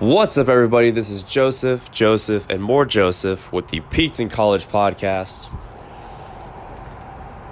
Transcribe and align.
What's 0.00 0.38
up, 0.38 0.46
everybody? 0.46 0.92
This 0.92 1.10
is 1.10 1.24
Joseph, 1.24 1.90
Joseph, 1.90 2.48
and 2.50 2.62
more 2.62 2.84
Joseph 2.84 3.52
with 3.52 3.66
the 3.66 3.80
Peaked 3.80 4.20
in 4.20 4.28
College 4.28 4.66
podcast. 4.66 5.50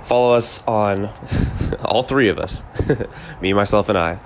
Follow 0.04 0.32
us 0.32 0.64
on 0.64 1.10
all 1.84 2.04
three 2.04 2.28
of 2.28 2.38
us, 2.38 2.62
me, 3.40 3.52
myself, 3.52 3.88
and 3.88 3.98
I, 3.98 4.20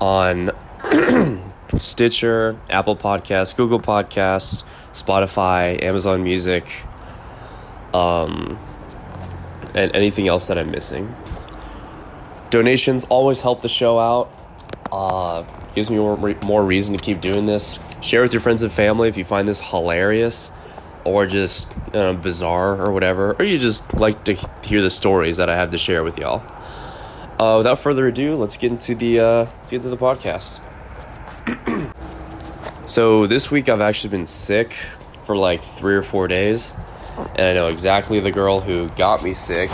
on 0.00 0.52
Stitcher, 1.76 2.56
Apple 2.70 2.94
Podcasts, 2.94 3.56
Google 3.56 3.80
Podcasts, 3.80 4.62
Spotify, 4.92 5.82
Amazon 5.82 6.22
Music, 6.22 6.70
um, 7.92 8.56
and 9.74 9.92
anything 9.96 10.28
else 10.28 10.46
that 10.46 10.56
I'm 10.56 10.70
missing. 10.70 11.12
Donations 12.50 13.06
always 13.06 13.40
help 13.40 13.62
the 13.62 13.68
show 13.68 13.98
out. 13.98 14.45
Uh, 14.92 15.44
gives 15.74 15.90
me 15.90 15.96
more, 15.96 16.16
more 16.42 16.64
reason 16.64 16.96
to 16.96 17.02
keep 17.02 17.20
doing 17.20 17.44
this. 17.44 17.78
Share 18.00 18.22
with 18.22 18.32
your 18.32 18.40
friends 18.40 18.62
and 18.62 18.72
family 18.72 19.08
if 19.08 19.16
you 19.16 19.24
find 19.24 19.46
this 19.46 19.60
hilarious 19.60 20.52
or 21.04 21.24
just 21.24 21.92
bizarre 21.92 22.80
or 22.80 22.92
whatever, 22.92 23.36
or 23.38 23.44
you 23.44 23.58
just 23.58 23.94
like 23.94 24.24
to 24.24 24.34
hear 24.64 24.82
the 24.82 24.90
stories 24.90 25.36
that 25.36 25.48
I 25.48 25.56
have 25.56 25.70
to 25.70 25.78
share 25.78 26.02
with 26.02 26.18
y'all. 26.18 26.42
Uh, 27.38 27.56
without 27.58 27.78
further 27.78 28.06
ado, 28.08 28.34
let's 28.34 28.56
get 28.56 28.72
into 28.72 28.94
the 28.94 29.20
uh, 29.20 29.38
let's 29.44 29.70
get 29.70 29.84
into 29.84 29.90
the 29.90 29.96
podcast. 29.96 30.62
so 32.86 33.26
this 33.26 33.50
week 33.50 33.68
I've 33.68 33.80
actually 33.80 34.10
been 34.10 34.26
sick 34.26 34.72
for 35.24 35.36
like 35.36 35.62
three 35.62 35.94
or 35.94 36.02
four 36.02 36.26
days, 36.28 36.72
and 37.36 37.42
I 37.42 37.54
know 37.54 37.68
exactly 37.68 38.18
the 38.18 38.32
girl 38.32 38.60
who 38.60 38.88
got 38.90 39.22
me 39.22 39.32
sick. 39.32 39.70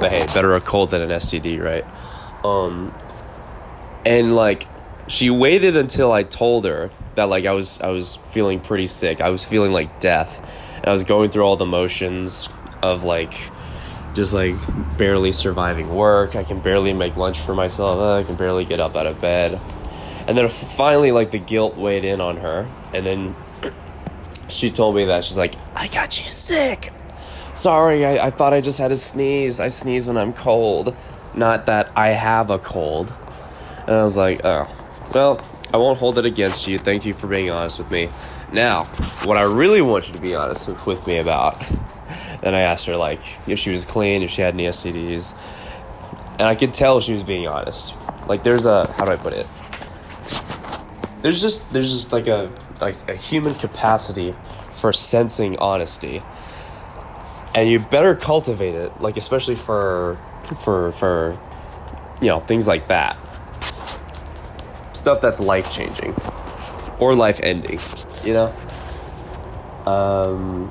But 0.00 0.10
hey, 0.10 0.26
better 0.26 0.54
a 0.54 0.60
cold 0.60 0.90
than 0.90 1.02
an 1.02 1.10
STD, 1.10 1.62
right? 1.62 1.84
Um, 2.44 2.94
and 4.08 4.34
like 4.34 4.66
she 5.06 5.28
waited 5.28 5.76
until 5.76 6.12
I 6.12 6.22
told 6.22 6.64
her 6.64 6.90
that 7.14 7.28
like 7.28 7.44
I 7.44 7.52
was 7.52 7.80
I 7.82 7.90
was 7.90 8.16
feeling 8.16 8.58
pretty 8.58 8.86
sick. 8.86 9.20
I 9.20 9.28
was 9.28 9.44
feeling 9.44 9.70
like 9.70 10.00
death. 10.00 10.40
And 10.76 10.86
I 10.86 10.92
was 10.92 11.04
going 11.04 11.30
through 11.30 11.42
all 11.42 11.56
the 11.56 11.66
motions 11.66 12.48
of 12.82 13.04
like 13.04 13.34
just 14.14 14.32
like 14.32 14.56
barely 14.96 15.32
surviving 15.32 15.94
work. 15.94 16.36
I 16.36 16.42
can 16.42 16.58
barely 16.60 16.94
make 16.94 17.16
lunch 17.16 17.38
for 17.38 17.54
myself. 17.54 18.00
I 18.00 18.26
can 18.26 18.36
barely 18.36 18.64
get 18.64 18.80
up 18.80 18.96
out 18.96 19.06
of 19.06 19.20
bed. 19.20 19.60
And 20.26 20.36
then 20.36 20.48
finally 20.48 21.12
like 21.12 21.30
the 21.30 21.38
guilt 21.38 21.76
weighed 21.76 22.04
in 22.04 22.22
on 22.22 22.38
her 22.38 22.66
and 22.94 23.04
then 23.04 23.36
she 24.48 24.70
told 24.70 24.96
me 24.96 25.04
that 25.04 25.22
she's 25.22 25.36
like, 25.36 25.54
"I 25.76 25.86
got 25.88 26.22
you 26.22 26.30
sick." 26.30 26.88
Sorry, 27.52 28.06
I, 28.06 28.28
I 28.28 28.30
thought 28.30 28.54
I 28.54 28.62
just 28.62 28.78
had 28.78 28.90
a 28.90 28.96
sneeze. 28.96 29.60
I 29.60 29.68
sneeze 29.68 30.06
when 30.06 30.16
I'm 30.16 30.32
cold. 30.32 30.96
Not 31.34 31.66
that 31.66 31.92
I 31.94 32.08
have 32.08 32.48
a 32.48 32.58
cold. 32.58 33.12
And 33.88 33.96
I 33.96 34.04
was 34.04 34.18
like, 34.18 34.42
oh, 34.44 34.70
well, 35.14 35.40
I 35.72 35.78
won't 35.78 35.98
hold 35.98 36.18
it 36.18 36.26
against 36.26 36.68
you. 36.68 36.76
Thank 36.76 37.06
you 37.06 37.14
for 37.14 37.26
being 37.26 37.48
honest 37.48 37.78
with 37.78 37.90
me. 37.90 38.10
Now, 38.52 38.84
what 39.24 39.38
I 39.38 39.44
really 39.44 39.80
want 39.80 40.08
you 40.08 40.14
to 40.14 40.20
be 40.20 40.34
honest 40.34 40.86
with 40.86 41.06
me 41.06 41.16
about, 41.16 41.58
then 42.42 42.54
I 42.54 42.60
asked 42.60 42.84
her, 42.84 42.96
like, 42.96 43.22
if 43.48 43.58
she 43.58 43.70
was 43.70 43.86
clean, 43.86 44.22
if 44.22 44.30
she 44.30 44.42
had 44.42 44.52
any 44.52 44.66
STDs. 44.66 45.34
And 46.32 46.42
I 46.42 46.54
could 46.54 46.74
tell 46.74 47.00
she 47.00 47.12
was 47.12 47.22
being 47.22 47.48
honest. 47.48 47.94
Like, 48.26 48.42
there's 48.42 48.66
a, 48.66 48.92
how 48.98 49.06
do 49.06 49.12
I 49.12 49.16
put 49.16 49.32
it? 49.32 49.46
There's 51.22 51.40
just, 51.40 51.72
there's 51.72 51.90
just 51.90 52.12
like 52.12 52.26
a, 52.26 52.52
like 52.82 53.08
a 53.08 53.14
human 53.14 53.54
capacity 53.54 54.34
for 54.72 54.92
sensing 54.92 55.58
honesty. 55.60 56.20
And 57.54 57.70
you 57.70 57.78
better 57.78 58.14
cultivate 58.14 58.74
it, 58.74 59.00
like, 59.00 59.16
especially 59.16 59.56
for, 59.56 60.20
for, 60.60 60.92
for, 60.92 61.38
you 62.20 62.28
know, 62.28 62.40
things 62.40 62.68
like 62.68 62.88
that 62.88 63.18
stuff 65.08 65.22
that's 65.22 65.40
life 65.40 65.72
changing 65.72 66.14
or 66.98 67.14
life 67.14 67.40
ending, 67.42 67.78
you 68.24 68.34
know? 68.34 68.54
Um, 69.86 70.70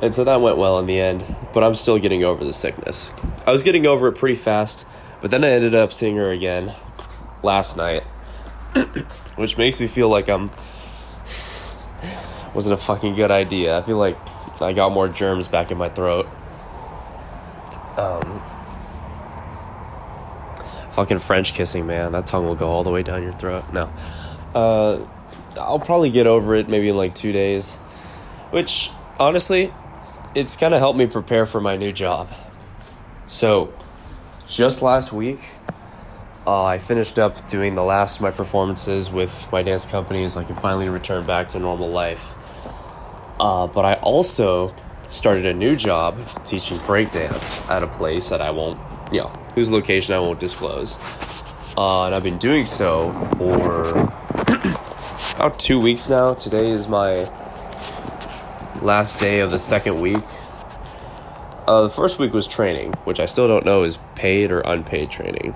and 0.00 0.14
so 0.14 0.22
that 0.22 0.40
went 0.40 0.58
well 0.58 0.78
in 0.78 0.86
the 0.86 1.00
end, 1.00 1.24
but 1.52 1.64
I'm 1.64 1.74
still 1.74 1.98
getting 1.98 2.22
over 2.22 2.44
the 2.44 2.52
sickness. 2.52 3.12
I 3.44 3.50
was 3.50 3.64
getting 3.64 3.84
over 3.84 4.06
it 4.06 4.12
pretty 4.12 4.36
fast, 4.36 4.86
but 5.20 5.32
then 5.32 5.42
I 5.42 5.48
ended 5.48 5.74
up 5.74 5.92
seeing 5.92 6.14
her 6.18 6.30
again 6.30 6.70
last 7.42 7.76
night, 7.76 8.04
which 9.34 9.58
makes 9.58 9.80
me 9.80 9.88
feel 9.88 10.08
like 10.08 10.28
I'm 10.28 10.48
wasn't 12.54 12.78
a 12.78 12.84
fucking 12.84 13.16
good 13.16 13.32
idea. 13.32 13.76
I 13.76 13.82
feel 13.82 13.96
like 13.96 14.16
I 14.60 14.72
got 14.72 14.92
more 14.92 15.08
germs 15.08 15.48
back 15.48 15.72
in 15.72 15.78
my 15.78 15.88
throat. 15.88 16.28
Um, 17.96 18.31
fucking 20.92 21.18
French 21.18 21.54
kissing, 21.54 21.86
man. 21.86 22.12
That 22.12 22.26
tongue 22.26 22.44
will 22.44 22.54
go 22.54 22.68
all 22.68 22.84
the 22.84 22.90
way 22.90 23.02
down 23.02 23.22
your 23.22 23.32
throat. 23.32 23.64
No. 23.72 23.92
Uh, 24.54 25.06
I'll 25.58 25.80
probably 25.80 26.10
get 26.10 26.26
over 26.26 26.54
it 26.54 26.68
maybe 26.68 26.88
in 26.88 26.96
like 26.96 27.14
two 27.14 27.32
days. 27.32 27.78
Which, 28.50 28.90
honestly, 29.18 29.72
it's 30.34 30.56
kind 30.56 30.74
of 30.74 30.80
helped 30.80 30.98
me 30.98 31.06
prepare 31.06 31.46
for 31.46 31.60
my 31.60 31.76
new 31.76 31.92
job. 31.92 32.28
So, 33.26 33.72
just 34.46 34.82
last 34.82 35.12
week, 35.12 35.40
uh, 36.46 36.64
I 36.64 36.78
finished 36.78 37.18
up 37.18 37.48
doing 37.48 37.74
the 37.74 37.82
last 37.82 38.16
of 38.16 38.22
my 38.22 38.30
performances 38.30 39.10
with 39.10 39.48
my 39.52 39.62
dance 39.62 39.86
company 39.86 40.28
so 40.28 40.40
I 40.40 40.44
can 40.44 40.56
finally 40.56 40.88
return 40.88 41.24
back 41.24 41.48
to 41.50 41.58
normal 41.58 41.88
life. 41.88 42.34
Uh, 43.40 43.66
but 43.66 43.84
I 43.84 43.94
also 43.94 44.74
started 45.08 45.46
a 45.46 45.54
new 45.54 45.76
job 45.76 46.18
teaching 46.44 46.78
breakdance 46.78 47.68
at 47.70 47.82
a 47.82 47.86
place 47.86 48.28
that 48.30 48.40
I 48.40 48.50
won't, 48.50 48.78
you 49.12 49.20
know, 49.20 49.32
whose 49.54 49.70
location 49.70 50.14
I 50.14 50.18
won't 50.18 50.40
disclose. 50.40 50.98
Uh, 51.76 52.06
and 52.06 52.14
I've 52.14 52.22
been 52.22 52.38
doing 52.38 52.66
so 52.66 53.12
for 53.38 53.90
about 55.36 55.58
two 55.58 55.80
weeks 55.80 56.08
now. 56.08 56.34
Today 56.34 56.68
is 56.68 56.88
my 56.88 57.28
last 58.82 59.20
day 59.20 59.40
of 59.40 59.50
the 59.50 59.58
second 59.58 60.00
week. 60.00 60.22
Uh, 61.66 61.82
the 61.82 61.90
first 61.90 62.18
week 62.18 62.32
was 62.32 62.48
training, 62.48 62.92
which 63.04 63.20
I 63.20 63.26
still 63.26 63.46
don't 63.46 63.64
know 63.64 63.84
is 63.84 63.98
paid 64.14 64.50
or 64.52 64.60
unpaid 64.60 65.10
training. 65.10 65.54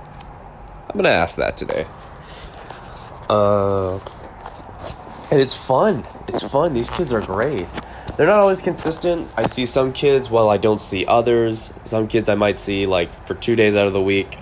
I'm 0.88 0.96
gonna 0.96 1.08
ask 1.08 1.36
that 1.36 1.56
today. 1.56 1.86
Uh, 3.28 3.98
and 5.30 5.40
it's 5.40 5.54
fun. 5.54 6.06
It's 6.28 6.48
fun. 6.48 6.72
These 6.72 6.90
kids 6.90 7.12
are 7.12 7.20
great. 7.20 7.66
They're 8.16 8.26
not 8.26 8.38
always 8.38 8.62
consistent. 8.62 9.30
I 9.36 9.46
see 9.46 9.66
some 9.66 9.92
kids 9.92 10.30
while 10.30 10.48
I 10.48 10.56
don't 10.56 10.80
see 10.80 11.04
others. 11.04 11.74
Some 11.84 12.08
kids 12.08 12.30
I 12.30 12.34
might 12.34 12.56
see 12.56 12.86
like 12.86 13.12
for 13.26 13.34
two 13.34 13.56
days 13.56 13.76
out 13.76 13.86
of 13.86 13.92
the 13.92 14.00
week. 14.00 14.38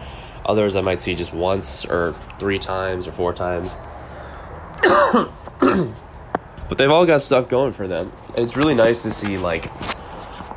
Others 0.47 0.77
I 0.77 0.81
might 0.81 1.01
see 1.01 1.15
just 1.15 1.35
once 1.35 1.85
or 1.85 2.13
three 2.39 2.61
times 2.61 3.09
or 3.09 3.13
four 3.13 3.33
times. 3.33 3.81
but 6.69 6.79
they've 6.79 6.91
all 6.91 7.05
got 7.05 7.21
stuff 7.21 7.49
going 7.49 7.73
for 7.73 7.89
them. 7.89 8.13
And 8.29 8.39
it's 8.39 8.57
really 8.57 8.75
nice 8.75 9.03
to 9.03 9.11
see 9.11 9.39
like 9.39 9.73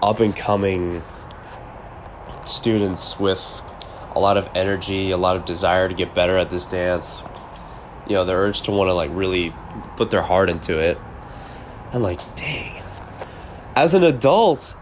up 0.04 0.20
and 0.20 0.36
coming 0.36 1.02
students 2.44 3.20
with 3.20 3.40
a 4.16 4.20
lot 4.20 4.38
of 4.38 4.48
energy, 4.54 5.10
a 5.10 5.18
lot 5.18 5.36
of 5.38 5.46
desire 5.46 5.90
to 5.90 5.96
get 5.96 6.14
better 6.14 6.38
at 6.38 6.52
this 6.52 6.68
dance. 6.68 7.24
You 8.08 8.16
know, 8.16 8.26
the 8.26 8.34
urge 8.34 8.62
to 8.64 8.72
want 8.72 8.90
to 8.90 8.94
like 8.94 9.10
really 9.14 9.54
put 9.96 10.12
their 10.12 10.22
heart 10.22 10.50
into 10.50 10.80
it. 10.80 11.00
I'm 11.94 12.04
like, 12.04 12.20
dang. 12.36 12.67
As 13.78 13.94
an 13.94 14.04
adult, 14.04 14.76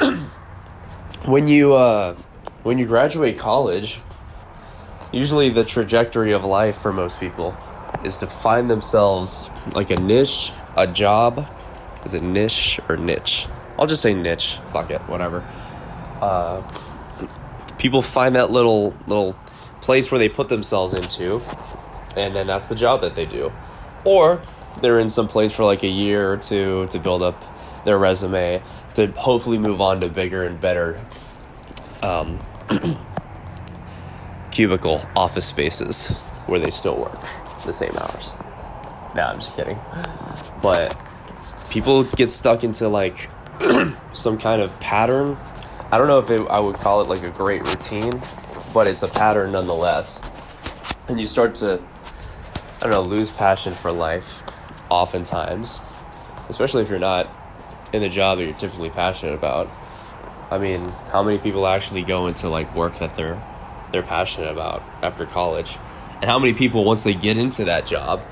when 1.26 1.48
you 1.48 1.74
uh, 1.74 2.14
when 2.62 2.78
you 2.78 2.86
graduate 2.86 3.36
college, 3.36 4.00
usually 5.12 5.50
the 5.50 5.64
trajectory 5.64 6.32
of 6.32 6.46
life 6.46 6.76
for 6.76 6.90
most 6.90 7.20
people 7.20 7.54
is 8.02 8.16
to 8.16 8.26
find 8.26 8.70
themselves 8.70 9.50
like 9.74 9.90
a 9.90 9.96
niche, 9.96 10.52
a 10.78 10.86
job. 10.86 11.46
Is 12.06 12.14
it 12.14 12.22
niche 12.22 12.80
or 12.88 12.96
niche? 12.96 13.48
I'll 13.78 13.86
just 13.86 14.00
say 14.00 14.14
niche. 14.14 14.60
Fuck 14.68 14.92
it, 14.92 15.02
whatever. 15.02 15.46
Uh, 16.22 16.62
people 17.76 18.00
find 18.00 18.34
that 18.34 18.50
little 18.50 18.94
little 19.06 19.34
place 19.82 20.10
where 20.10 20.18
they 20.18 20.30
put 20.30 20.48
themselves 20.48 20.94
into, 20.94 21.42
and 22.16 22.34
then 22.34 22.46
that's 22.46 22.68
the 22.68 22.76
job 22.76 23.02
that 23.02 23.14
they 23.14 23.26
do. 23.26 23.52
Or 24.04 24.40
they're 24.80 25.00
in 25.00 25.10
some 25.10 25.28
place 25.28 25.52
for 25.52 25.64
like 25.64 25.82
a 25.82 25.88
year 25.88 26.32
or 26.32 26.38
two 26.38 26.86
to 26.86 26.98
build 26.98 27.22
up 27.22 27.44
their 27.84 27.98
resume 27.98 28.62
to 28.94 29.06
hopefully 29.12 29.58
move 29.58 29.80
on 29.80 30.00
to 30.00 30.08
bigger 30.08 30.44
and 30.44 30.60
better 30.60 31.00
um, 32.02 32.38
cubicle 34.50 35.00
office 35.14 35.46
spaces 35.46 36.20
where 36.46 36.58
they 36.58 36.70
still 36.70 36.96
work 36.96 37.20
the 37.64 37.72
same 37.72 37.92
hours. 37.96 38.32
No, 39.14 39.22
I'm 39.22 39.38
just 39.38 39.54
kidding. 39.54 39.78
But 40.62 41.00
people 41.70 42.04
get 42.04 42.30
stuck 42.30 42.64
into 42.64 42.88
like 42.88 43.28
some 44.12 44.38
kind 44.38 44.62
of 44.62 44.78
pattern. 44.80 45.36
I 45.90 45.98
don't 45.98 46.08
know 46.08 46.18
if 46.18 46.30
it, 46.30 46.40
I 46.48 46.60
would 46.60 46.76
call 46.76 47.00
it 47.02 47.08
like 47.08 47.22
a 47.22 47.30
great 47.30 47.62
routine, 47.62 48.20
but 48.74 48.86
it's 48.86 49.02
a 49.02 49.08
pattern 49.08 49.52
nonetheless. 49.52 50.28
And 51.08 51.18
you 51.18 51.26
start 51.26 51.54
to, 51.56 51.82
I 52.80 52.82
don't 52.82 52.90
know, 52.90 53.02
lose 53.02 53.30
passion 53.30 53.72
for 53.72 53.90
life 53.92 54.42
oftentimes, 54.90 55.80
especially 56.48 56.82
if 56.82 56.90
you're 56.90 56.98
not 56.98 57.37
in 57.92 58.02
the 58.02 58.08
job 58.08 58.38
that 58.38 58.44
you're 58.44 58.54
typically 58.54 58.90
passionate 58.90 59.34
about. 59.34 59.68
I 60.50 60.58
mean, 60.58 60.84
how 61.10 61.22
many 61.22 61.38
people 61.38 61.66
actually 61.66 62.02
go 62.02 62.26
into 62.26 62.48
like 62.48 62.74
work 62.74 62.96
that 62.96 63.16
they're 63.16 63.42
they're 63.92 64.02
passionate 64.02 64.50
about 64.50 64.82
after 65.02 65.26
college? 65.26 65.78
And 66.20 66.24
how 66.24 66.38
many 66.38 66.52
people 66.54 66.84
once 66.84 67.04
they 67.04 67.14
get 67.14 67.38
into 67.38 67.64
that 67.64 67.86
job 67.86 68.24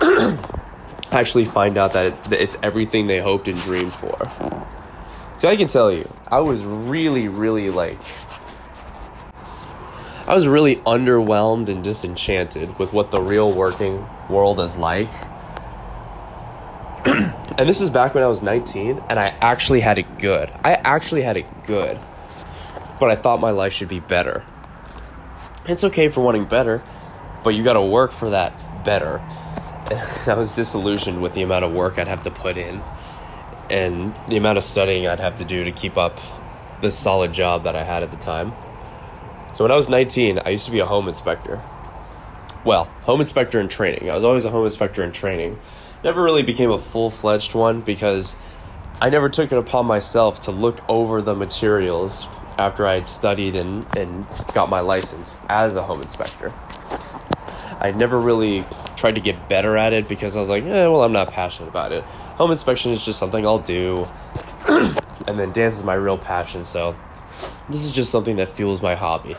actually 1.12 1.44
find 1.44 1.76
out 1.76 1.92
that, 1.92 2.06
it, 2.06 2.24
that 2.24 2.40
it's 2.40 2.56
everything 2.62 3.06
they 3.06 3.20
hoped 3.20 3.48
and 3.48 3.60
dreamed 3.62 3.92
for. 3.92 4.16
So 5.38 5.48
I 5.48 5.56
can 5.56 5.68
tell 5.68 5.92
you, 5.92 6.08
I 6.28 6.40
was 6.40 6.64
really, 6.64 7.28
really 7.28 7.70
like. 7.70 8.00
I 10.26 10.34
was 10.34 10.46
really 10.46 10.76
underwhelmed 10.76 11.68
and 11.68 11.82
disenchanted 11.82 12.78
with 12.78 12.92
what 12.92 13.10
the 13.10 13.20
real 13.20 13.52
working 13.52 14.06
world 14.28 14.60
is 14.60 14.76
like. 14.76 15.08
And 17.60 17.68
this 17.68 17.82
is 17.82 17.90
back 17.90 18.14
when 18.14 18.24
I 18.24 18.26
was 18.26 18.40
19 18.40 19.02
and 19.10 19.20
I 19.20 19.36
actually 19.42 19.80
had 19.80 19.98
it 19.98 20.18
good. 20.18 20.48
I 20.64 20.76
actually 20.76 21.20
had 21.20 21.36
it 21.36 21.44
good. 21.64 21.98
But 22.98 23.10
I 23.10 23.16
thought 23.16 23.38
my 23.38 23.50
life 23.50 23.74
should 23.74 23.90
be 23.90 24.00
better. 24.00 24.46
It's 25.66 25.84
okay 25.84 26.08
for 26.08 26.22
wanting 26.22 26.46
better, 26.46 26.82
but 27.44 27.50
you 27.50 27.62
gotta 27.62 27.82
work 27.82 28.12
for 28.12 28.30
that 28.30 28.54
better. 28.82 29.18
I 30.26 30.36
was 30.38 30.54
disillusioned 30.54 31.20
with 31.20 31.34
the 31.34 31.42
amount 31.42 31.66
of 31.66 31.72
work 31.72 31.98
I'd 31.98 32.08
have 32.08 32.22
to 32.22 32.30
put 32.30 32.56
in 32.56 32.80
and 33.68 34.18
the 34.30 34.38
amount 34.38 34.56
of 34.56 34.64
studying 34.64 35.06
I'd 35.06 35.20
have 35.20 35.36
to 35.36 35.44
do 35.44 35.62
to 35.62 35.70
keep 35.70 35.98
up 35.98 36.18
this 36.80 36.98
solid 36.98 37.34
job 37.34 37.64
that 37.64 37.76
I 37.76 37.82
had 37.82 38.02
at 38.02 38.10
the 38.10 38.16
time. 38.16 38.54
So 39.52 39.64
when 39.64 39.70
I 39.70 39.76
was 39.76 39.90
19, 39.90 40.40
I 40.46 40.48
used 40.48 40.64
to 40.64 40.72
be 40.72 40.78
a 40.78 40.86
home 40.86 41.08
inspector. 41.08 41.62
Well, 42.64 42.84
home 43.02 43.20
inspector 43.20 43.60
in 43.60 43.68
training. 43.68 44.10
I 44.10 44.14
was 44.14 44.24
always 44.24 44.46
a 44.46 44.50
home 44.50 44.64
inspector 44.64 45.02
in 45.02 45.12
training. 45.12 45.58
Never 46.02 46.22
really 46.22 46.42
became 46.42 46.70
a 46.70 46.78
full 46.78 47.10
fledged 47.10 47.54
one 47.54 47.82
because 47.82 48.36
I 49.02 49.10
never 49.10 49.28
took 49.28 49.52
it 49.52 49.58
upon 49.58 49.86
myself 49.86 50.40
to 50.40 50.50
look 50.50 50.78
over 50.88 51.20
the 51.20 51.34
materials 51.34 52.26
after 52.56 52.86
I 52.86 52.94
had 52.94 53.06
studied 53.06 53.54
and, 53.54 53.86
and 53.96 54.26
got 54.54 54.70
my 54.70 54.80
license 54.80 55.38
as 55.48 55.76
a 55.76 55.82
home 55.82 56.00
inspector. 56.00 56.52
I 57.80 57.92
never 57.92 58.18
really 58.18 58.64
tried 58.96 59.14
to 59.14 59.20
get 59.20 59.48
better 59.48 59.76
at 59.76 59.92
it 59.92 60.08
because 60.08 60.36
I 60.36 60.40
was 60.40 60.50
like, 60.50 60.64
eh, 60.64 60.86
well, 60.86 61.02
I'm 61.02 61.12
not 61.12 61.32
passionate 61.32 61.68
about 61.68 61.92
it. 61.92 62.02
Home 62.04 62.50
inspection 62.50 62.92
is 62.92 63.04
just 63.04 63.18
something 63.18 63.46
I'll 63.46 63.58
do. 63.58 64.06
and 65.26 65.38
then 65.38 65.52
dance 65.52 65.76
is 65.76 65.84
my 65.84 65.94
real 65.94 66.18
passion, 66.18 66.64
so 66.64 66.96
this 67.68 67.84
is 67.84 67.92
just 67.92 68.10
something 68.10 68.36
that 68.36 68.48
fuels 68.48 68.82
my 68.82 68.94
hobby. 68.94 69.36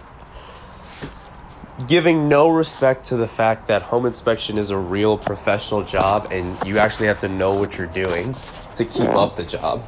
Giving 1.88 2.28
no 2.28 2.50
respect 2.50 3.06
to 3.06 3.18
the 3.18 3.28
fact 3.28 3.68
that 3.68 3.82
home 3.82 4.06
inspection 4.06 4.58
is 4.58 4.70
a 4.70 4.78
real 4.78 5.18
professional 5.18 5.84
job 5.84 6.28
and 6.30 6.58
you 6.68 6.78
actually 6.78 7.08
have 7.08 7.22
to 7.22 7.30
know 7.30 7.58
what 7.58 7.78
you're 7.78 7.88
doing 7.88 8.34
to 8.76 8.86
keep 8.86 9.10
up 9.10 9.36
the 9.36 9.46
job. 9.46 9.84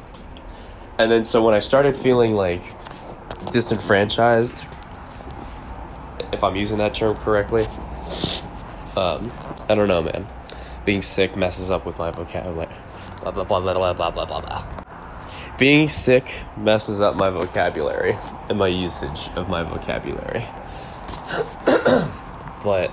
And 0.98 1.10
then 1.10 1.24
so 1.24 1.44
when 1.44 1.54
I 1.54 1.60
started 1.60 1.94
feeling 1.94 2.34
like 2.34 2.62
disenfranchised, 3.52 4.64
if 6.32 6.42
I'm 6.42 6.56
using 6.56 6.78
that 6.78 6.94
term 6.94 7.16
correctly, 7.16 7.66
um, 8.96 9.30
I 9.68 9.74
don't 9.74 9.88
know, 9.88 10.02
man. 10.02 10.26
Being 10.84 11.02
sick 11.02 11.36
messes 11.36 11.70
up 11.70 11.84
with 11.84 11.98
my 11.98 12.10
vocabulary. 12.10 12.74
Blah 13.22 13.32
blah 13.32 13.44
blah 13.44 13.60
blah 13.60 13.92
blah 13.92 14.10
blah 14.10 14.24
blah 14.24 14.40
blah. 14.40 14.84
Being 15.58 15.88
sick 15.88 16.42
messes 16.56 17.00
up 17.00 17.16
my 17.16 17.30
vocabulary 17.30 18.16
and 18.48 18.58
my 18.58 18.68
usage 18.68 19.28
of 19.36 19.48
my 19.48 19.62
vocabulary. 19.62 20.44
but 22.64 22.90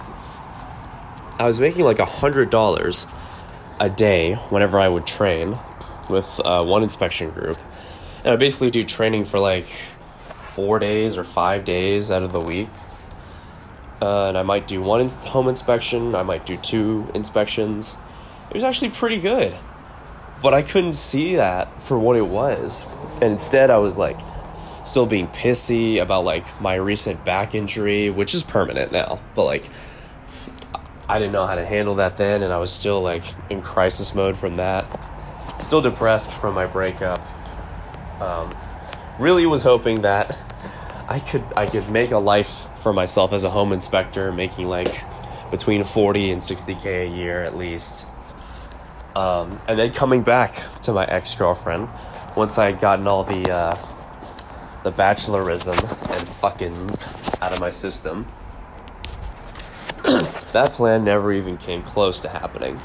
I 1.40 1.46
was 1.46 1.60
making 1.60 1.86
like 1.86 2.00
a 2.00 2.06
hundred 2.06 2.50
dollars 2.50 3.08
a 3.80 3.90
day 3.90 4.36
whenever 4.50 4.80
I 4.80 4.88
would 4.88 5.08
train 5.08 5.58
with 6.10 6.40
uh, 6.44 6.64
one 6.64 6.84
inspection 6.84 7.32
group, 7.32 7.58
and 8.24 8.34
I 8.34 8.36
basically 8.36 8.70
do 8.70 8.84
training 8.84 9.26
for 9.26 9.40
like 9.40 9.66
four 9.66 10.78
days 10.78 11.18
or 11.18 11.24
five 11.24 11.64
days 11.64 12.12
out 12.12 12.22
of 12.24 12.32
the 12.32 12.42
week. 12.42 12.70
Uh, 14.02 14.28
and 14.28 14.38
I 14.38 14.44
might 14.44 14.68
do 14.68 14.82
one 14.82 15.08
home 15.10 15.48
inspection. 15.48 16.16
I 16.16 16.24
might 16.24 16.46
do 16.46 16.58
two 16.58 17.10
inspections. 17.14 17.98
It 18.50 18.56
was 18.56 18.64
actually 18.64 18.90
pretty 18.92 19.22
good, 19.22 19.56
but 20.42 20.54
I 20.54 20.64
couldn't 20.64 20.94
see 20.94 21.38
that 21.38 21.82
for 21.82 21.98
what 21.98 22.18
it 22.18 22.28
was, 22.28 22.86
and 23.16 23.32
instead 23.32 23.70
I 23.70 23.78
was 23.78 23.98
like 23.98 24.20
still 24.84 25.06
being 25.06 25.28
pissy 25.28 26.02
about 26.02 26.26
like 26.26 26.46
my 26.62 26.76
recent 26.76 27.24
back 27.24 27.56
injury, 27.56 28.10
which 28.10 28.34
is 28.34 28.44
permanent 28.44 28.92
now, 28.92 29.20
but 29.36 29.46
like 29.46 29.64
I 31.08 31.20
didn't 31.20 31.34
know 31.34 31.46
how 31.46 31.56
to 31.56 31.66
handle 31.66 31.96
that 31.96 32.16
then, 32.18 32.42
and 32.42 32.54
I 32.54 32.58
was 32.58 32.72
still 32.72 33.02
like 33.02 33.24
in 33.50 33.62
crisis 33.62 34.16
mode 34.16 34.38
from 34.38 34.56
that. 34.56 34.86
Still 35.62 35.82
depressed 35.82 36.32
from 36.32 36.56
my 36.56 36.66
breakup. 36.66 37.20
Um, 38.22 38.50
really 39.20 39.46
was 39.46 39.62
hoping 39.62 40.02
that 40.02 40.38
I 41.10 41.20
could 41.20 41.44
I 41.58 41.66
could 41.66 41.90
make 41.90 42.12
a 42.12 42.18
life 42.18 42.68
for 42.78 42.94
myself 42.94 43.34
as 43.34 43.44
a 43.44 43.50
home 43.50 43.74
inspector, 43.74 44.32
making 44.32 44.70
like 44.70 45.04
between 45.52 45.84
forty 45.84 46.32
and 46.32 46.42
sixty 46.42 46.76
k 46.76 47.06
a 47.06 47.10
year 47.10 47.44
at 47.44 47.58
least. 47.58 48.08
Um, 49.16 49.58
and 49.68 49.78
then 49.78 49.92
coming 49.92 50.22
back 50.22 50.54
to 50.84 50.94
my 50.94 51.06
ex 51.06 51.36
girlfriend 51.36 51.90
once 52.38 52.58
I 52.58 52.72
had 52.72 52.80
gotten 52.80 53.06
all 53.08 53.26
the 53.26 53.52
uh, 53.52 53.76
the 54.84 54.92
bachelorism 54.92 55.78
and 55.78 56.28
fuckins 56.28 57.14
out 57.42 57.52
of 57.52 57.60
my 57.60 57.70
system. 57.70 58.26
that 60.04 60.72
plan 60.74 61.04
never 61.04 61.32
even 61.32 61.58
came 61.58 61.84
close 61.84 62.22
to 62.22 62.30
happening. 62.30 62.80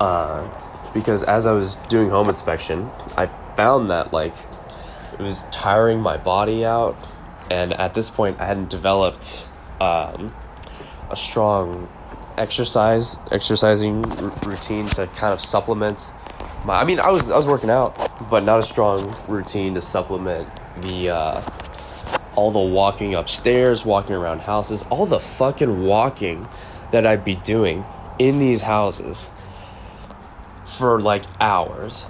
Uh, 0.00 0.48
because 0.94 1.24
as 1.24 1.46
I 1.46 1.52
was 1.52 1.74
doing 1.88 2.10
home 2.10 2.28
inspection, 2.28 2.90
I 3.16 3.26
found 3.56 3.90
that 3.90 4.12
like 4.12 4.34
it 5.12 5.20
was 5.20 5.44
tiring 5.50 6.00
my 6.00 6.16
body 6.16 6.64
out, 6.64 6.96
and 7.50 7.72
at 7.72 7.94
this 7.94 8.08
point, 8.08 8.40
I 8.40 8.46
hadn't 8.46 8.70
developed 8.70 9.50
um, 9.80 10.34
a 11.10 11.16
strong 11.16 11.88
exercise 12.36 13.18
exercising 13.32 14.04
r- 14.06 14.30
routine 14.46 14.86
to 14.86 15.08
kind 15.08 15.32
of 15.32 15.40
supplement 15.40 16.14
my. 16.64 16.80
I 16.80 16.84
mean, 16.84 17.00
I 17.00 17.10
was 17.10 17.30
I 17.30 17.36
was 17.36 17.48
working 17.48 17.70
out, 17.70 18.30
but 18.30 18.44
not 18.44 18.60
a 18.60 18.62
strong 18.62 19.14
routine 19.26 19.74
to 19.74 19.80
supplement 19.80 20.48
the 20.82 21.10
uh, 21.10 21.42
all 22.36 22.50
the 22.50 22.60
walking 22.60 23.14
upstairs, 23.14 23.84
walking 23.84 24.14
around 24.14 24.40
houses, 24.42 24.84
all 24.90 25.06
the 25.06 25.18
fucking 25.18 25.84
walking 25.84 26.46
that 26.92 27.06
I'd 27.06 27.24
be 27.24 27.34
doing 27.34 27.84
in 28.18 28.38
these 28.38 28.62
houses 28.62 29.30
for 30.64 31.00
like 31.00 31.24
hours. 31.40 32.06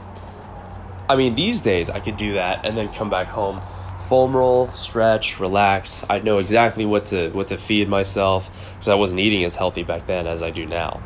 I 1.09 1.17
mean, 1.17 1.35
these 1.35 1.63
days 1.63 1.89
I 1.89 2.01
could 2.01 2.19
do 2.19 2.35
that 2.35 2.67
and 2.67 2.77
then 2.77 2.89
come 2.91 3.09
back 3.09 3.29
home, 3.29 3.59
foam 4.01 4.37
roll, 4.37 4.69
stretch, 4.69 5.41
relax. 5.41 6.05
I 6.11 6.19
know 6.19 6.39
exactly 6.39 6.85
what 6.85 7.07
to 7.07 7.31
what 7.31 7.47
to 7.49 7.57
feed 7.57 7.89
myself 7.89 8.51
because 8.75 8.89
I 8.89 8.95
wasn't 8.95 9.21
eating 9.21 9.45
as 9.45 9.57
healthy 9.57 9.83
back 9.83 10.07
then 10.07 10.27
as 10.27 10.43
I 10.43 10.51
do 10.51 10.67
now. 10.67 11.03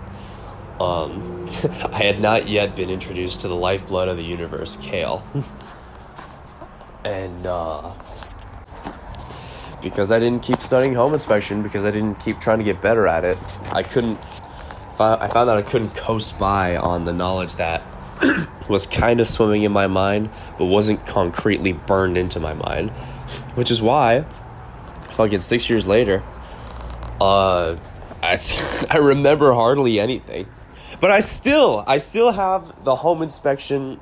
Um, 0.80 1.46
I 1.92 2.02
had 2.02 2.20
not 2.20 2.48
yet 2.48 2.74
been 2.74 2.90
introduced 2.90 3.42
to 3.42 3.48
the 3.48 3.54
lifeblood 3.54 4.08
of 4.08 4.16
the 4.16 4.24
universe, 4.24 4.76
kale. 4.76 5.22
and 7.04 7.46
uh, 7.46 7.92
because 9.82 10.12
I 10.12 10.18
didn't 10.18 10.42
keep 10.42 10.60
studying 10.60 10.94
home 10.94 11.12
inspection, 11.12 11.62
because 11.62 11.84
I 11.84 11.90
didn't 11.90 12.16
keep 12.20 12.38
trying 12.38 12.58
to 12.58 12.64
get 12.64 12.80
better 12.80 13.06
at 13.06 13.24
it, 13.24 13.38
I 13.72 13.82
couldn't. 13.82 14.18
I 14.98 15.26
found 15.26 15.48
that 15.48 15.56
I 15.56 15.62
couldn't 15.62 15.94
coast 15.96 16.38
by 16.38 16.76
on 16.76 17.04
the 17.04 17.12
knowledge 17.12 17.56
that 17.56 17.82
was 18.68 18.86
kind 18.86 19.20
of 19.20 19.26
swimming 19.26 19.64
in 19.64 19.72
my 19.72 19.88
mind, 19.88 20.30
but 20.58 20.66
wasn't 20.66 21.04
concretely 21.06 21.72
burned 21.72 22.16
into 22.16 22.38
my 22.38 22.54
mind. 22.54 22.90
Which 23.56 23.70
is 23.72 23.82
why, 23.82 24.22
fucking 25.10 25.40
six 25.40 25.68
years 25.68 25.88
later, 25.88 26.22
uh, 27.20 27.76
I, 28.22 28.38
I 28.90 28.98
remember 28.98 29.52
hardly 29.52 29.98
anything. 29.98 30.46
But 31.00 31.10
I 31.10 31.20
still, 31.20 31.82
I 31.86 31.98
still 31.98 32.30
have 32.30 32.84
the 32.84 32.94
home 32.94 33.22
inspection, 33.22 33.98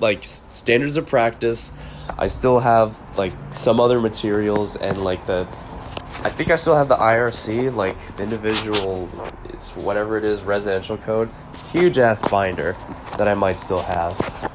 like 0.00 0.24
standards 0.24 0.96
of 0.96 1.06
practice. 1.06 1.72
I 2.18 2.26
still 2.26 2.60
have 2.60 3.18
like 3.18 3.32
some 3.50 3.80
other 3.80 4.00
materials 4.00 4.76
and 4.76 5.02
like 5.02 5.26
the, 5.26 5.46
I 6.22 6.30
think 6.30 6.50
I 6.50 6.56
still 6.56 6.76
have 6.76 6.88
the 6.88 6.96
IRC, 6.96 7.74
like 7.74 7.96
individual, 8.18 9.08
it's 9.44 9.70
whatever 9.76 10.16
it 10.18 10.24
is, 10.24 10.42
residential 10.42 10.96
code. 10.96 11.30
Huge 11.72 11.98
ass 11.98 12.28
binder 12.28 12.76
that 13.16 13.28
I 13.28 13.34
might 13.34 13.58
still 13.58 13.82
have. 13.82 14.50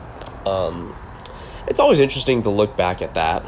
Um, 0.45 0.95
it's 1.67 1.79
always 1.79 1.99
interesting 1.99 2.43
to 2.43 2.49
look 2.49 2.77
back 2.77 3.01
at 3.01 3.13
that 3.15 3.43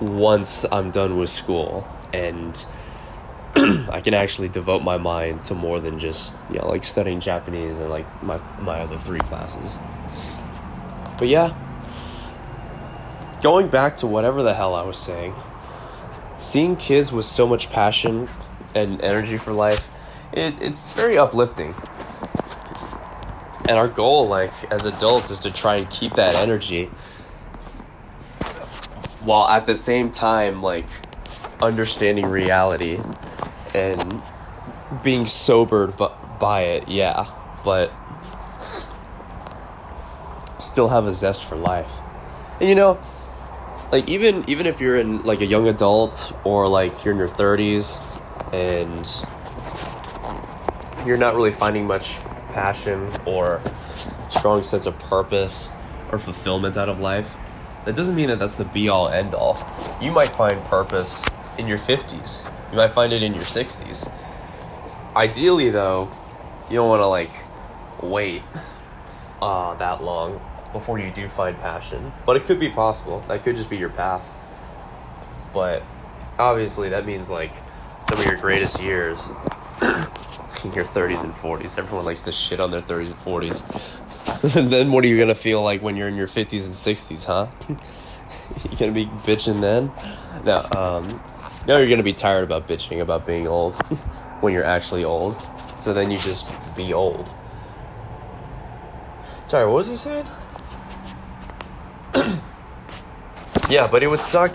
once 0.00 0.64
I'm 0.70 0.90
done 0.90 1.18
with 1.18 1.30
school 1.30 1.86
and 2.12 2.64
I 3.90 4.00
can 4.02 4.14
actually 4.14 4.48
devote 4.48 4.82
my 4.82 4.96
mind 4.96 5.44
to 5.46 5.54
more 5.54 5.78
than 5.80 5.98
just 5.98 6.36
you 6.50 6.58
know 6.58 6.68
like 6.68 6.84
studying 6.84 7.20
Japanese 7.20 7.78
and 7.78 7.90
like 7.90 8.06
my 8.22 8.40
my 8.60 8.80
other 8.80 8.98
three 8.98 9.20
classes. 9.20 9.78
But 11.18 11.28
yeah, 11.28 11.54
going 13.42 13.68
back 13.68 13.96
to 13.96 14.06
whatever 14.06 14.42
the 14.42 14.54
hell 14.54 14.74
I 14.74 14.82
was 14.82 14.98
saying, 14.98 15.34
seeing 16.38 16.76
kids 16.76 17.12
with 17.12 17.24
so 17.24 17.46
much 17.46 17.70
passion 17.70 18.28
and 18.74 19.00
energy 19.02 19.36
for 19.36 19.52
life, 19.52 19.88
it, 20.32 20.60
it's 20.62 20.92
very 20.92 21.18
uplifting. 21.18 21.74
And 23.68 23.78
our 23.78 23.88
goal, 23.88 24.28
like 24.28 24.52
as 24.72 24.86
adults, 24.86 25.30
is 25.30 25.40
to 25.40 25.52
try 25.52 25.76
and 25.76 25.90
keep 25.90 26.14
that 26.14 26.34
energy 26.36 26.90
while 29.24 29.48
at 29.48 29.66
the 29.66 29.76
same 29.76 30.10
time, 30.10 30.60
like 30.60 30.86
understanding 31.62 32.26
reality 32.26 32.98
and 33.74 34.20
being 35.02 35.26
sobered 35.26 35.96
but 35.96 36.38
by 36.38 36.62
it, 36.62 36.88
yeah, 36.88 37.26
but 37.64 37.92
still 40.72 40.88
have 40.88 41.06
a 41.06 41.12
zest 41.12 41.44
for 41.44 41.54
life. 41.54 42.00
And 42.58 42.66
you 42.66 42.74
know, 42.74 42.98
like 43.92 44.08
even 44.08 44.42
even 44.48 44.64
if 44.64 44.80
you're 44.80 44.96
in 44.96 45.22
like 45.22 45.42
a 45.42 45.46
young 45.46 45.68
adult 45.68 46.32
or 46.44 46.66
like 46.66 47.04
you're 47.04 47.12
in 47.12 47.18
your 47.18 47.28
30s 47.28 48.00
and 48.54 49.06
you're 51.06 51.18
not 51.18 51.34
really 51.34 51.50
finding 51.50 51.86
much 51.86 52.20
passion 52.54 53.06
or 53.26 53.60
strong 54.30 54.62
sense 54.62 54.86
of 54.86 54.98
purpose 54.98 55.72
or 56.10 56.16
fulfillment 56.16 56.78
out 56.78 56.88
of 56.88 57.00
life, 57.00 57.36
that 57.84 57.94
doesn't 57.94 58.16
mean 58.16 58.28
that 58.28 58.38
that's 58.38 58.56
the 58.56 58.64
be 58.64 58.88
all 58.88 59.10
end 59.10 59.34
all. 59.34 59.58
You 60.00 60.10
might 60.10 60.30
find 60.30 60.64
purpose 60.64 61.22
in 61.58 61.66
your 61.66 61.78
50s. 61.78 62.50
You 62.70 62.78
might 62.78 62.92
find 62.92 63.12
it 63.12 63.22
in 63.22 63.34
your 63.34 63.44
60s. 63.44 64.10
Ideally 65.14 65.68
though, 65.68 66.08
you 66.70 66.76
don't 66.76 66.88
want 66.88 67.02
to 67.02 67.08
like 67.08 67.32
wait 68.00 68.42
uh, 69.42 69.74
that 69.74 70.02
long 70.02 70.40
before 70.72 70.98
you 70.98 71.10
do 71.10 71.28
find 71.28 71.56
passion. 71.58 72.12
But 72.24 72.36
it 72.36 72.44
could 72.44 72.58
be 72.58 72.68
possible. 72.68 73.22
That 73.28 73.42
could 73.42 73.56
just 73.56 73.70
be 73.70 73.76
your 73.76 73.90
path. 73.90 74.36
But 75.52 75.82
obviously, 76.38 76.90
that 76.90 77.06
means 77.06 77.30
like 77.30 77.52
some 78.08 78.18
of 78.18 78.26
your 78.26 78.36
greatest 78.36 78.82
years 78.82 79.28
in 79.28 80.72
your 80.72 80.84
30s 80.84 81.24
and 81.24 81.32
40s. 81.32 81.78
Everyone 81.78 82.04
likes 82.04 82.22
to 82.24 82.32
shit 82.32 82.60
on 82.60 82.70
their 82.70 82.80
30s 82.80 83.06
and 83.06 83.16
40s. 83.16 84.56
and 84.56 84.68
then 84.68 84.92
what 84.92 85.04
are 85.04 85.08
you 85.08 85.16
going 85.16 85.28
to 85.28 85.34
feel 85.34 85.62
like 85.62 85.82
when 85.82 85.96
you're 85.96 86.08
in 86.08 86.16
your 86.16 86.26
50s 86.26 86.66
and 86.66 86.74
60s, 86.74 87.26
huh? 87.26 87.46
you 88.70 88.78
going 88.78 88.92
to 88.92 88.94
be 88.94 89.06
bitching 89.06 89.60
then? 89.60 89.90
No, 90.44 90.66
um, 90.76 91.04
you're 91.66 91.86
going 91.86 91.98
to 91.98 92.02
be 92.04 92.12
tired 92.12 92.44
about 92.44 92.66
bitching 92.66 93.00
about 93.00 93.26
being 93.26 93.46
old 93.46 93.74
when 94.40 94.52
you're 94.52 94.64
actually 94.64 95.04
old. 95.04 95.36
So 95.78 95.92
then 95.92 96.10
you 96.10 96.18
just 96.18 96.50
be 96.76 96.92
old. 96.92 97.30
Sorry, 99.46 99.66
what 99.66 99.74
was 99.74 99.86
he 99.86 99.96
saying? 99.96 100.26
Yeah, 103.72 103.88
but 103.88 104.02
it 104.02 104.10
would 104.10 104.20
suck 104.20 104.54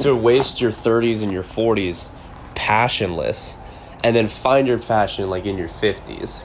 to 0.00 0.14
waste 0.14 0.60
your 0.60 0.70
30s 0.70 1.24
and 1.24 1.32
your 1.32 1.42
40s 1.42 2.12
passionless 2.54 3.58
and 4.04 4.14
then 4.14 4.28
find 4.28 4.68
your 4.68 4.78
passion 4.78 5.28
like 5.28 5.44
in 5.44 5.58
your 5.58 5.66
50s. 5.66 6.44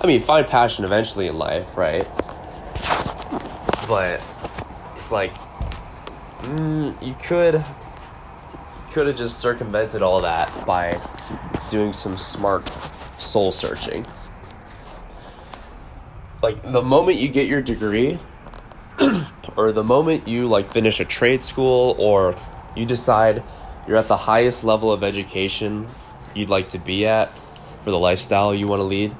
I 0.00 0.06
mean, 0.06 0.20
find 0.20 0.46
passion 0.46 0.84
eventually 0.84 1.26
in 1.26 1.36
life, 1.36 1.76
right? 1.76 2.08
But 3.88 4.24
it's 4.98 5.10
like 5.10 5.34
mm, 6.42 6.94
you 7.04 7.16
could 7.20 7.64
could 8.92 9.08
have 9.08 9.16
just 9.16 9.40
circumvented 9.40 10.00
all 10.00 10.20
that 10.20 10.48
by 10.64 10.96
doing 11.72 11.92
some 11.92 12.16
smart 12.16 12.68
soul 13.18 13.50
searching. 13.50 14.06
Like 16.40 16.62
the 16.62 16.82
moment 16.82 17.18
you 17.18 17.28
get 17.28 17.48
your 17.48 17.62
degree, 17.62 18.18
or 19.56 19.72
the 19.72 19.84
moment 19.84 20.28
you 20.28 20.46
like 20.46 20.66
finish 20.66 21.00
a 21.00 21.04
trade 21.04 21.42
school 21.42 21.96
or 21.98 22.34
you 22.76 22.86
decide 22.86 23.42
you're 23.86 23.96
at 23.96 24.08
the 24.08 24.16
highest 24.16 24.64
level 24.64 24.92
of 24.92 25.02
education 25.02 25.86
you'd 26.34 26.50
like 26.50 26.68
to 26.68 26.78
be 26.78 27.06
at 27.06 27.36
for 27.82 27.90
the 27.90 27.98
lifestyle 27.98 28.54
you 28.54 28.66
want 28.66 28.80
to 28.80 28.84
lead 28.84 29.14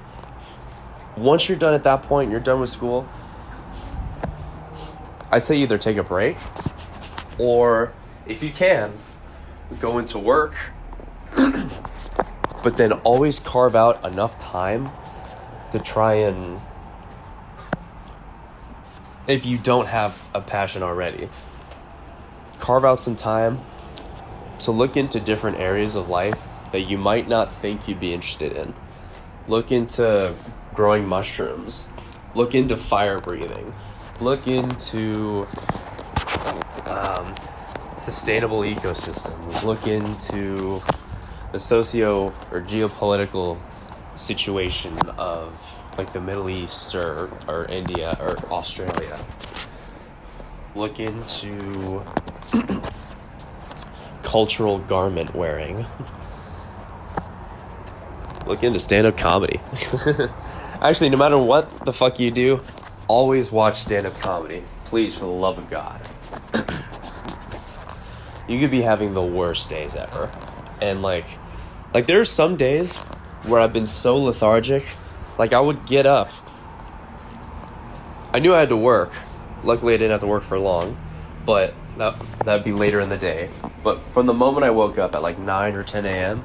once 1.16 1.48
you're 1.48 1.58
done 1.58 1.74
at 1.74 1.84
that 1.84 2.02
point 2.02 2.30
you're 2.30 2.40
done 2.40 2.60
with 2.60 2.68
school 2.68 3.08
i'd 5.30 5.42
say 5.42 5.56
either 5.56 5.76
take 5.76 5.96
a 5.96 6.02
break 6.02 6.36
or 7.38 7.92
if 8.26 8.42
you 8.42 8.50
can 8.50 8.92
go 9.80 9.98
into 9.98 10.18
work 10.18 10.54
but 12.62 12.76
then 12.76 12.92
always 13.04 13.38
carve 13.38 13.74
out 13.74 14.04
enough 14.04 14.38
time 14.38 14.90
to 15.70 15.78
try 15.78 16.14
and 16.14 16.60
if 19.26 19.46
you 19.46 19.58
don't 19.58 19.88
have 19.88 20.28
a 20.34 20.40
passion 20.40 20.82
already. 20.82 21.28
Carve 22.58 22.84
out 22.84 23.00
some 23.00 23.16
time 23.16 23.60
to 24.60 24.70
look 24.70 24.96
into 24.96 25.20
different 25.20 25.58
areas 25.58 25.94
of 25.94 26.08
life 26.08 26.46
that 26.72 26.80
you 26.82 26.96
might 26.98 27.28
not 27.28 27.50
think 27.50 27.86
you'd 27.88 28.00
be 28.00 28.12
interested 28.12 28.52
in. 28.52 28.74
Look 29.48 29.72
into 29.72 30.34
growing 30.74 31.06
mushrooms. 31.06 31.88
Look 32.34 32.54
into 32.54 32.76
fire 32.76 33.18
breathing. 33.18 33.74
Look 34.20 34.46
into 34.46 35.46
um, 36.86 37.34
sustainable 37.96 38.60
ecosystems. 38.60 39.64
Look 39.64 39.86
into 39.86 40.80
the 41.52 41.58
socio 41.58 42.28
or 42.50 42.60
geopolitical 42.62 43.58
situation 44.16 44.96
of 45.18 45.81
like 45.98 46.12
the 46.12 46.20
Middle 46.20 46.48
East 46.48 46.94
or, 46.94 47.30
or 47.48 47.66
India 47.66 48.16
or 48.20 48.36
Australia. 48.50 49.18
Look 50.74 51.00
into 51.00 52.02
cultural 54.22 54.78
garment 54.78 55.34
wearing. 55.34 55.86
Look 58.46 58.62
into 58.62 58.80
stand 58.80 59.06
up 59.06 59.16
comedy. 59.16 59.60
Actually, 60.80 61.10
no 61.10 61.16
matter 61.16 61.38
what 61.38 61.84
the 61.84 61.92
fuck 61.92 62.18
you 62.18 62.30
do, 62.30 62.60
always 63.06 63.52
watch 63.52 63.76
stand 63.76 64.06
up 64.06 64.18
comedy. 64.20 64.64
Please, 64.86 65.16
for 65.16 65.26
the 65.26 65.30
love 65.30 65.58
of 65.58 65.70
God. 65.70 66.00
you 68.48 68.58
could 68.58 68.70
be 68.70 68.80
having 68.80 69.14
the 69.14 69.22
worst 69.22 69.70
days 69.70 69.94
ever. 69.94 70.30
And 70.80 71.02
like, 71.02 71.26
like 71.94 72.06
there 72.06 72.20
are 72.20 72.24
some 72.24 72.56
days 72.56 72.96
where 73.46 73.60
I've 73.60 73.72
been 73.72 73.86
so 73.86 74.16
lethargic 74.16 74.84
like 75.38 75.52
I 75.52 75.60
would 75.60 75.86
get 75.86 76.06
up. 76.06 76.28
I 78.32 78.38
knew 78.38 78.54
I 78.54 78.60
had 78.60 78.70
to 78.70 78.76
work. 78.76 79.12
Luckily, 79.64 79.94
I 79.94 79.96
didn't 79.96 80.12
have 80.12 80.20
to 80.20 80.26
work 80.26 80.42
for 80.42 80.58
long, 80.58 80.96
but 81.44 81.74
that 81.98 82.18
that'd 82.44 82.64
be 82.64 82.72
later 82.72 83.00
in 83.00 83.08
the 83.08 83.18
day. 83.18 83.50
But 83.82 83.98
from 83.98 84.26
the 84.26 84.34
moment 84.34 84.64
I 84.64 84.70
woke 84.70 84.98
up 84.98 85.14
at 85.14 85.22
like 85.22 85.38
nine 85.38 85.74
or 85.74 85.82
ten 85.82 86.04
a.m., 86.04 86.44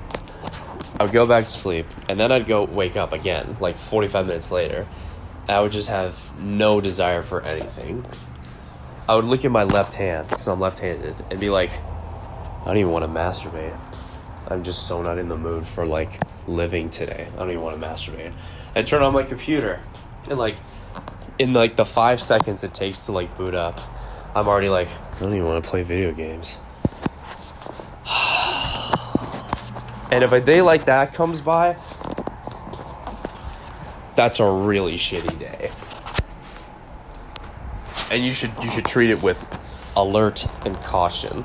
I 0.99 1.03
would 1.03 1.13
go 1.13 1.25
back 1.25 1.45
to 1.45 1.51
sleep, 1.51 1.85
and 2.09 2.19
then 2.19 2.31
I'd 2.31 2.45
go 2.45 2.65
wake 2.65 2.97
up 2.97 3.13
again 3.13 3.57
like 3.59 3.77
forty 3.77 4.07
five 4.07 4.27
minutes 4.27 4.51
later. 4.51 4.85
I 5.47 5.61
would 5.61 5.71
just 5.71 5.87
have 5.87 6.37
no 6.41 6.81
desire 6.81 7.21
for 7.21 7.41
anything. 7.41 8.05
I 9.07 9.15
would 9.15 9.23
look 9.23 9.45
at 9.45 9.51
my 9.51 9.63
left 9.63 9.93
hand 9.93 10.27
because 10.27 10.49
I'm 10.49 10.59
left 10.59 10.79
handed 10.79 11.15
and 11.31 11.39
be 11.39 11.49
like, 11.49 11.71
I 12.61 12.65
don't 12.65 12.77
even 12.77 12.91
want 12.91 13.05
to 13.05 13.11
masturbate. 13.11 13.79
I'm 14.49 14.63
just 14.63 14.87
so 14.87 15.01
not 15.01 15.17
in 15.17 15.29
the 15.29 15.37
mood 15.37 15.65
for 15.65 15.85
like 15.85 16.19
living 16.47 16.89
today. 16.89 17.27
I 17.33 17.39
don't 17.39 17.51
even 17.51 17.61
want 17.61 17.79
to 17.79 17.87
masturbate. 17.87 18.33
I 18.77 18.83
turn 18.83 19.01
on 19.01 19.11
my 19.11 19.23
computer, 19.23 19.81
and 20.29 20.37
like 20.37 20.53
in 21.39 21.51
like 21.51 21.75
the 21.75 21.85
five 21.85 22.21
seconds 22.21 22.63
it 22.63 22.75
takes 22.75 23.07
to 23.07 23.11
like 23.11 23.35
boot 23.35 23.55
up, 23.55 23.79
I'm 24.35 24.47
already 24.47 24.69
like 24.69 24.87
I 25.15 25.19
don't 25.19 25.33
even 25.33 25.47
want 25.47 25.63
to 25.63 25.67
play 25.67 25.81
video 25.81 26.13
games. 26.13 26.59
and 30.11 30.23
if 30.23 30.31
a 30.31 30.39
day 30.39 30.61
like 30.61 30.85
that 30.85 31.11
comes 31.11 31.41
by, 31.41 31.75
that's 34.15 34.39
a 34.39 34.47
really 34.47 34.93
shitty 34.93 35.39
day. 35.39 35.71
And 38.15 38.23
you 38.23 38.31
should 38.31 38.51
you 38.61 38.69
should 38.69 38.85
treat 38.85 39.09
it 39.09 39.23
with 39.23 39.41
alert 39.97 40.45
and 40.67 40.75
caution. 40.81 41.43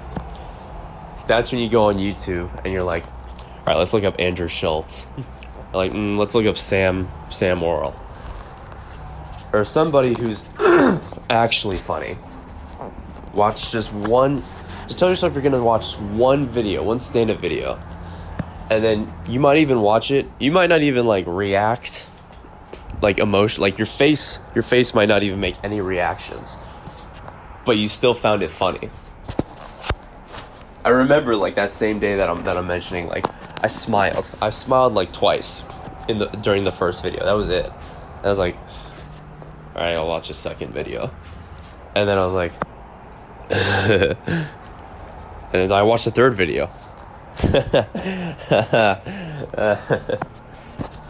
That's 1.26 1.50
when 1.50 1.62
you 1.62 1.70
go 1.70 1.84
on 1.84 1.96
YouTube 1.96 2.54
and 2.62 2.74
you're 2.74 2.82
like, 2.82 3.06
all 3.06 3.68
right, 3.68 3.78
let's 3.78 3.94
look 3.94 4.04
up 4.04 4.16
Andrew 4.18 4.48
Schulz. 4.48 5.10
like, 5.72 5.92
mm, 5.92 6.16
let's 6.16 6.34
look 6.34 6.46
up 6.46 6.58
Sam 6.58 7.08
Sam 7.30 7.60
Morril 7.60 7.94
or 9.52 9.64
somebody 9.64 10.14
who's 10.14 10.48
actually 11.30 11.76
funny. 11.76 12.16
Watch 13.34 13.72
just 13.72 13.92
one. 13.92 14.42
Just 14.86 14.98
tell 14.98 15.08
yourself 15.08 15.34
you're 15.34 15.42
gonna 15.42 15.62
watch 15.62 15.94
one 15.94 16.48
video, 16.48 16.82
one 16.82 16.98
stand-up 16.98 17.38
video, 17.38 17.80
and 18.70 18.82
then 18.82 19.12
you 19.28 19.40
might 19.40 19.58
even 19.58 19.80
watch 19.80 20.10
it. 20.10 20.26
You 20.38 20.52
might 20.52 20.68
not 20.68 20.82
even 20.82 21.06
like 21.06 21.24
react, 21.26 22.08
like 23.00 23.18
emotion, 23.18 23.62
like 23.62 23.78
your 23.78 23.86
face. 23.86 24.40
Your 24.54 24.62
face 24.62 24.94
might 24.94 25.08
not 25.08 25.22
even 25.22 25.40
make 25.40 25.56
any 25.62 25.80
reactions, 25.80 26.58
but 27.64 27.78
you 27.78 27.88
still 27.88 28.14
found 28.14 28.42
it 28.42 28.50
funny. 28.50 28.90
I 30.84 30.88
remember 30.88 31.36
like 31.36 31.54
that 31.54 31.70
same 31.70 32.00
day 32.00 32.16
that 32.16 32.28
I'm 32.28 32.44
that 32.44 32.56
I'm 32.56 32.66
mentioning, 32.66 33.08
like 33.08 33.24
I 33.62 33.68
smiled. 33.68 34.28
I 34.40 34.50
smiled 34.50 34.94
like 34.94 35.12
twice 35.12 35.64
in 36.08 36.18
the 36.18 36.26
during 36.26 36.64
the 36.64 36.72
first 36.72 37.02
video. 37.02 37.24
That 37.24 37.34
was 37.34 37.48
it. 37.48 37.66
And 37.66 38.26
I 38.26 38.28
was 38.28 38.38
like, 38.38 38.56
all 38.56 39.82
right, 39.82 39.94
I'll 39.94 40.08
watch 40.08 40.30
a 40.30 40.34
second 40.34 40.72
video, 40.72 41.12
and 41.94 42.08
then 42.08 42.18
I 42.18 42.24
was 42.24 42.34
like, 42.34 42.52
and 43.50 44.16
then 45.52 45.72
I 45.72 45.82
watched 45.82 46.06
the 46.06 46.10
third 46.10 46.34
video. 46.34 46.70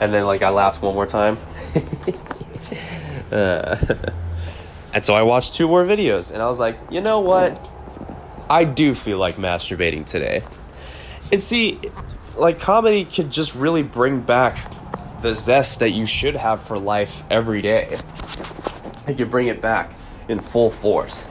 and 0.00 0.12
then 0.12 0.26
like 0.26 0.42
I 0.42 0.50
laughed 0.50 0.82
one 0.82 0.94
more 0.94 1.06
time. 1.06 1.36
and 3.32 5.04
so 5.04 5.14
I 5.14 5.22
watched 5.22 5.54
two 5.54 5.66
more 5.68 5.84
videos 5.84 6.32
and 6.32 6.42
I 6.42 6.46
was 6.46 6.60
like, 6.60 6.76
you 6.90 7.00
know 7.00 7.20
what? 7.20 7.70
I 8.48 8.64
do 8.64 8.94
feel 8.94 9.18
like 9.18 9.36
masturbating 9.36 10.04
today. 10.04 10.42
And 11.30 11.42
see, 11.42 11.80
like 12.36 12.58
comedy 12.58 13.04
could 13.04 13.30
just 13.30 13.54
really 13.54 13.82
bring 13.82 14.20
back 14.20 14.70
the 15.20 15.34
zest 15.34 15.80
that 15.80 15.90
you 15.90 16.06
should 16.06 16.34
have 16.34 16.62
for 16.62 16.78
life 16.78 17.22
every 17.30 17.62
day. 17.62 17.96
You 19.08 19.14
can 19.14 19.28
bring 19.30 19.48
it 19.48 19.60
back 19.60 19.92
in 20.28 20.38
full 20.40 20.70
force. 20.70 21.28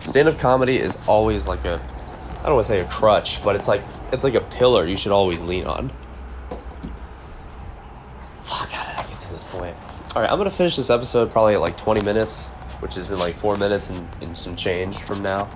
Stand 0.00 0.28
up 0.28 0.38
comedy 0.38 0.78
is 0.78 0.98
always 1.08 1.46
like 1.46 1.64
a 1.64 1.80
I 2.44 2.48
don't 2.48 2.56
want 2.56 2.66
to 2.66 2.68
say 2.68 2.80
a 2.80 2.84
crutch, 2.84 3.42
but 3.42 3.56
it's 3.56 3.68
like 3.68 3.82
it's 4.12 4.22
like 4.22 4.34
a 4.34 4.40
pillar 4.42 4.84
you 4.84 4.98
should 4.98 5.12
always 5.12 5.42
lean 5.42 5.64
on. 5.64 5.88
Fuck, 8.42 8.70
how 8.70 8.84
did 8.84 8.98
I 8.98 9.08
get 9.08 9.18
to 9.20 9.32
this 9.32 9.44
point? 9.44 9.74
All 10.14 10.20
right, 10.20 10.30
I'm 10.30 10.36
gonna 10.36 10.50
finish 10.50 10.76
this 10.76 10.90
episode 10.90 11.30
probably 11.30 11.54
at 11.54 11.62
like 11.62 11.78
20 11.78 12.04
minutes, 12.04 12.50
which 12.80 12.98
is 12.98 13.12
in 13.12 13.18
like 13.18 13.34
four 13.34 13.56
minutes 13.56 13.88
and, 13.88 14.06
and 14.20 14.36
some 14.36 14.56
change 14.56 14.98
from 14.98 15.22
now. 15.22 15.48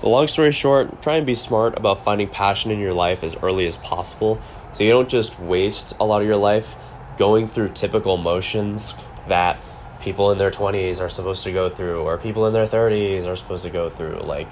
But 0.00 0.08
long 0.08 0.26
story 0.28 0.52
short, 0.52 1.02
try 1.02 1.16
and 1.16 1.26
be 1.26 1.34
smart 1.34 1.76
about 1.76 2.04
finding 2.04 2.28
passion 2.28 2.70
in 2.70 2.78
your 2.78 2.94
life 2.94 3.24
as 3.24 3.36
early 3.42 3.66
as 3.66 3.76
possible, 3.76 4.40
so 4.72 4.84
you 4.84 4.90
don't 4.90 5.08
just 5.08 5.38
waste 5.40 5.98
a 5.98 6.04
lot 6.04 6.22
of 6.22 6.28
your 6.28 6.36
life 6.36 6.74
going 7.16 7.48
through 7.48 7.70
typical 7.70 8.16
motions 8.16 8.94
that 9.26 9.58
people 10.00 10.30
in 10.30 10.38
their 10.38 10.50
20s 10.50 11.00
are 11.00 11.08
supposed 11.08 11.42
to 11.44 11.52
go 11.52 11.68
through 11.68 12.02
or 12.02 12.16
people 12.16 12.46
in 12.46 12.52
their 12.52 12.66
30s 12.66 13.26
are 13.26 13.34
supposed 13.34 13.64
to 13.64 13.70
go 13.70 13.90
through. 13.90 14.20
Like 14.20 14.48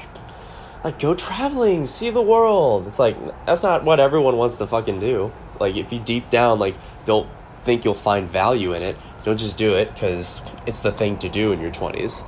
like 0.82 0.98
go 0.98 1.14
traveling 1.14 1.86
see 1.86 2.10
the 2.10 2.22
world. 2.22 2.86
It's 2.88 2.98
like 2.98 3.16
that's 3.46 3.62
not 3.62 3.84
what 3.84 4.00
everyone 4.00 4.36
wants 4.36 4.58
to 4.58 4.66
fucking 4.66 4.98
do. 4.98 5.32
Like 5.60 5.76
if 5.76 5.92
you 5.92 6.00
deep 6.00 6.28
down 6.28 6.58
like 6.58 6.74
don't 7.04 7.28
think 7.66 7.84
you'll 7.84 7.94
find 7.94 8.28
value 8.28 8.72
in 8.74 8.82
it 8.82 8.96
don't 9.24 9.38
just 9.38 9.58
do 9.58 9.74
it 9.74 9.92
because 9.92 10.48
it's 10.68 10.82
the 10.82 10.92
thing 10.92 11.18
to 11.18 11.28
do 11.28 11.50
in 11.50 11.60
your 11.60 11.72
20s 11.72 12.24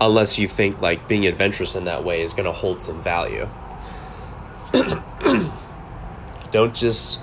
unless 0.00 0.38
you 0.38 0.48
think 0.48 0.80
like 0.80 1.06
being 1.08 1.26
adventurous 1.26 1.74
in 1.76 1.84
that 1.84 2.04
way 2.04 2.22
is 2.22 2.32
going 2.32 2.46
to 2.46 2.52
hold 2.52 2.80
some 2.80 3.02
value 3.02 3.48
don't 6.50 6.74
just 6.74 7.20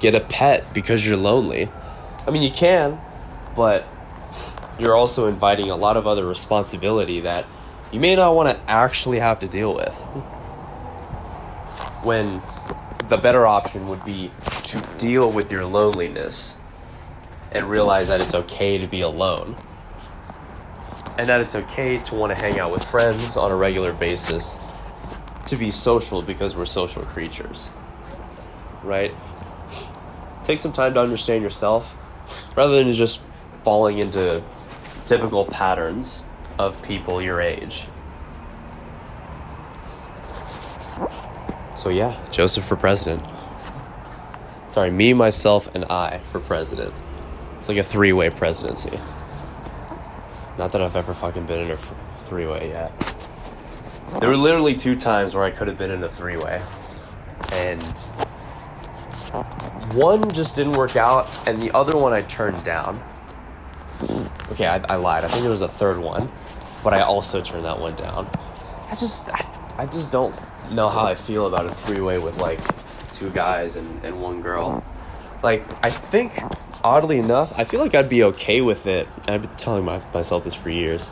get 0.00 0.14
a 0.14 0.20
pet 0.20 0.72
because 0.74 1.06
you're 1.06 1.16
lonely 1.16 1.68
i 2.26 2.30
mean 2.30 2.42
you 2.42 2.50
can 2.50 3.00
but 3.54 3.86
you're 4.78 4.96
also 4.96 5.26
inviting 5.26 5.70
a 5.70 5.76
lot 5.76 5.96
of 5.96 6.06
other 6.06 6.26
responsibility 6.26 7.20
that 7.20 7.46
you 7.92 8.00
may 8.00 8.16
not 8.16 8.34
want 8.34 8.48
to 8.48 8.70
actually 8.70 9.18
have 9.18 9.38
to 9.40 9.48
deal 9.48 9.74
with. 9.74 9.94
When 12.02 12.42
the 13.08 13.18
better 13.18 13.46
option 13.46 13.86
would 13.88 14.02
be 14.04 14.30
to 14.64 14.82
deal 14.96 15.30
with 15.30 15.52
your 15.52 15.66
loneliness 15.66 16.58
and 17.52 17.68
realize 17.68 18.08
that 18.08 18.20
it's 18.20 18.34
okay 18.34 18.78
to 18.78 18.88
be 18.88 19.02
alone. 19.02 19.56
And 21.18 21.28
that 21.28 21.40
it's 21.40 21.54
okay 21.54 21.98
to 21.98 22.14
want 22.14 22.32
to 22.32 22.38
hang 22.38 22.58
out 22.58 22.72
with 22.72 22.82
friends 22.82 23.36
on 23.36 23.50
a 23.50 23.56
regular 23.56 23.92
basis, 23.92 24.60
to 25.46 25.56
be 25.56 25.70
social 25.70 26.22
because 26.22 26.56
we're 26.56 26.64
social 26.64 27.02
creatures. 27.02 27.70
Right? 28.82 29.14
Take 30.42 30.58
some 30.58 30.72
time 30.72 30.94
to 30.94 31.00
understand 31.00 31.42
yourself 31.42 31.96
rather 32.56 32.82
than 32.82 32.92
just 32.92 33.22
falling 33.62 33.98
into 33.98 34.42
typical 35.06 35.44
patterns 35.44 36.24
of 36.58 36.82
people 36.82 37.22
your 37.22 37.40
age. 37.40 37.86
So, 41.74 41.88
yeah, 41.88 42.16
Joseph 42.30 42.64
for 42.64 42.76
president. 42.76 43.24
Sorry, 44.68 44.90
me, 44.90 45.12
myself, 45.12 45.74
and 45.74 45.84
I 45.86 46.18
for 46.18 46.40
president. 46.40 46.94
It's 47.58 47.68
like 47.68 47.78
a 47.78 47.82
three 47.82 48.12
way 48.12 48.30
presidency. 48.30 48.98
Not 50.58 50.72
that 50.72 50.82
I've 50.82 50.96
ever 50.96 51.14
fucking 51.14 51.46
been 51.46 51.60
in 51.60 51.70
a 51.70 51.76
three 51.76 52.46
way 52.46 52.68
yet. 52.68 52.92
There 54.20 54.28
were 54.28 54.36
literally 54.36 54.74
two 54.74 54.96
times 54.96 55.34
where 55.34 55.44
I 55.44 55.50
could 55.50 55.68
have 55.68 55.78
been 55.78 55.90
in 55.90 56.02
a 56.02 56.08
three 56.08 56.36
way. 56.36 56.62
And 57.52 57.98
one 59.94 60.30
just 60.30 60.54
didn't 60.54 60.74
work 60.74 60.96
out, 60.96 61.30
and 61.46 61.60
the 61.60 61.70
other 61.74 61.98
one 61.98 62.12
I 62.12 62.22
turned 62.22 62.62
down. 62.64 63.00
Okay, 64.52 64.66
I, 64.66 64.82
I 64.88 64.96
lied. 64.96 65.24
I 65.24 65.28
think 65.28 65.42
there 65.42 65.50
was 65.50 65.62
a 65.62 65.68
third 65.68 65.98
one, 65.98 66.30
but 66.84 66.92
I 66.92 67.00
also 67.02 67.40
turned 67.40 67.64
that 67.64 67.78
one 67.78 67.94
down. 67.94 68.28
I 68.90 68.94
just, 68.94 69.30
I, 69.32 69.46
I 69.78 69.86
just 69.86 70.12
don't 70.12 70.34
know 70.72 70.88
how 70.88 71.04
I 71.04 71.14
feel 71.14 71.46
about 71.46 71.66
a 71.66 71.70
three 71.74 72.00
way 72.00 72.18
with 72.18 72.38
like 72.38 72.60
two 73.12 73.30
guys 73.30 73.76
and, 73.76 74.04
and 74.04 74.20
one 74.20 74.42
girl. 74.42 74.84
Like, 75.42 75.64
I 75.84 75.90
think, 75.90 76.32
oddly 76.84 77.18
enough, 77.18 77.58
I 77.58 77.64
feel 77.64 77.80
like 77.80 77.94
I'd 77.94 78.08
be 78.08 78.24
okay 78.24 78.60
with 78.60 78.86
it. 78.86 79.08
I've 79.26 79.42
been 79.42 79.50
telling 79.52 79.84
my, 79.84 80.02
myself 80.12 80.44
this 80.44 80.54
for 80.54 80.70
years. 80.70 81.10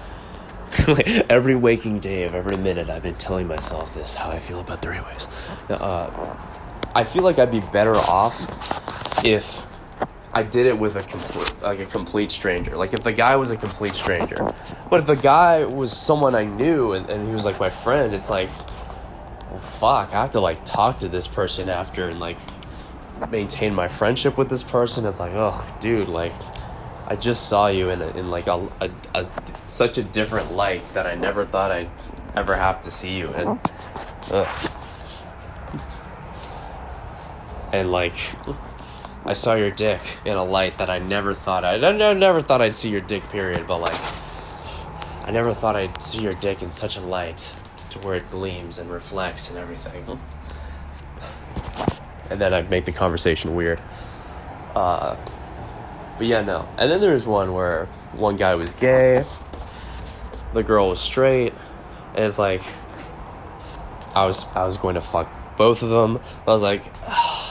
every 1.28 1.56
waking 1.56 1.98
day 1.98 2.24
of 2.24 2.34
every 2.34 2.56
minute, 2.56 2.88
I've 2.88 3.02
been 3.02 3.14
telling 3.14 3.48
myself 3.48 3.92
this 3.94 4.14
how 4.14 4.30
I 4.30 4.38
feel 4.38 4.60
about 4.60 4.82
three 4.82 5.00
ways. 5.00 5.26
Uh, 5.68 6.36
I 6.94 7.04
feel 7.04 7.22
like 7.22 7.38
I'd 7.38 7.50
be 7.50 7.62
better 7.72 7.94
off 7.94 9.24
if 9.24 9.66
I 10.32 10.42
did 10.44 10.66
it 10.66 10.78
with 10.78 10.96
a 10.96 11.02
complete, 11.02 11.60
like 11.60 11.80
a 11.80 11.86
complete 11.86 12.30
stranger. 12.30 12.76
Like 12.76 12.94
if 12.94 13.02
the 13.02 13.12
guy 13.12 13.34
was 13.36 13.50
a 13.50 13.56
complete 13.56 13.94
stranger, 13.94 14.36
but 14.88 15.00
if 15.00 15.06
the 15.06 15.16
guy 15.16 15.64
was 15.64 15.92
someone 15.92 16.34
I 16.34 16.44
knew 16.44 16.92
and, 16.92 17.08
and 17.10 17.26
he 17.26 17.34
was 17.34 17.44
like 17.44 17.58
my 17.58 17.70
friend, 17.70 18.14
it's 18.14 18.30
like, 18.30 18.48
well, 19.50 19.58
fuck, 19.58 20.14
I 20.14 20.22
have 20.22 20.30
to 20.32 20.40
like 20.40 20.64
talk 20.64 21.00
to 21.00 21.08
this 21.08 21.26
person 21.26 21.68
after 21.68 22.08
and 22.08 22.20
like 22.20 22.36
maintain 23.28 23.74
my 23.74 23.88
friendship 23.88 24.38
with 24.38 24.48
this 24.48 24.62
person. 24.62 25.04
It's 25.04 25.20
like, 25.20 25.32
oh, 25.34 25.68
dude, 25.80 26.08
like 26.08 26.32
I 27.06 27.16
just 27.16 27.48
saw 27.48 27.66
you 27.66 27.90
in 27.90 28.00
a, 28.02 28.08
in 28.16 28.30
like 28.30 28.46
a, 28.46 28.68
a, 28.80 28.90
a 29.14 29.26
such 29.66 29.98
a 29.98 30.02
different 30.02 30.52
light 30.52 30.82
that 30.94 31.06
I 31.06 31.16
never 31.16 31.44
thought 31.44 31.70
I'd 31.70 31.90
ever 32.36 32.54
have 32.54 32.80
to 32.82 32.90
see 32.90 33.16
you 33.16 33.26
in. 33.34 33.58
Ugh. 34.30 34.70
And 37.72 37.90
like 37.90 38.14
I 39.24 39.32
saw 39.32 39.54
your 39.54 39.70
dick 39.70 40.00
in 40.24 40.34
a 40.34 40.44
light 40.44 40.78
that 40.78 40.88
I 40.88 40.98
never 40.98 41.34
thought 41.34 41.64
I'd 41.64 41.84
I 41.84 42.12
never 42.14 42.40
thought 42.40 42.62
I'd 42.62 42.74
see 42.74 42.90
your 42.90 43.00
dick 43.00 43.22
period, 43.30 43.66
but 43.66 43.78
like 43.78 44.00
I 45.24 45.30
never 45.32 45.52
thought 45.52 45.76
I'd 45.76 46.00
see 46.00 46.22
your 46.22 46.32
dick 46.34 46.62
in 46.62 46.70
such 46.70 46.96
a 46.96 47.00
light 47.00 47.56
to 47.90 47.98
where 48.00 48.16
it 48.16 48.30
gleams 48.30 48.78
and 48.78 48.90
reflects 48.90 49.50
and 49.50 49.58
everything. 49.58 50.18
And 52.30 52.40
then 52.40 52.54
I'd 52.54 52.70
make 52.70 52.84
the 52.84 52.92
conversation 52.92 53.54
weird. 53.54 53.80
Uh, 54.74 55.16
but 56.16 56.26
yeah, 56.26 56.42
no. 56.42 56.68
And 56.78 56.90
then 56.90 57.00
there 57.00 57.12
was 57.12 57.26
one 57.26 57.52
where 57.52 57.86
one 58.14 58.36
guy 58.36 58.54
was 58.54 58.74
gay, 58.74 59.24
the 60.52 60.62
girl 60.62 60.88
was 60.88 61.00
straight, 61.00 61.52
and 62.14 62.24
it's 62.24 62.38
like 62.38 62.62
I 64.14 64.26
was 64.26 64.46
I 64.54 64.64
was 64.64 64.76
going 64.76 64.94
to 64.94 65.00
fuck 65.00 65.28
both 65.56 65.82
of 65.82 65.90
them. 65.90 66.20
I 66.46 66.50
was 66.50 66.62
like. 66.62 66.84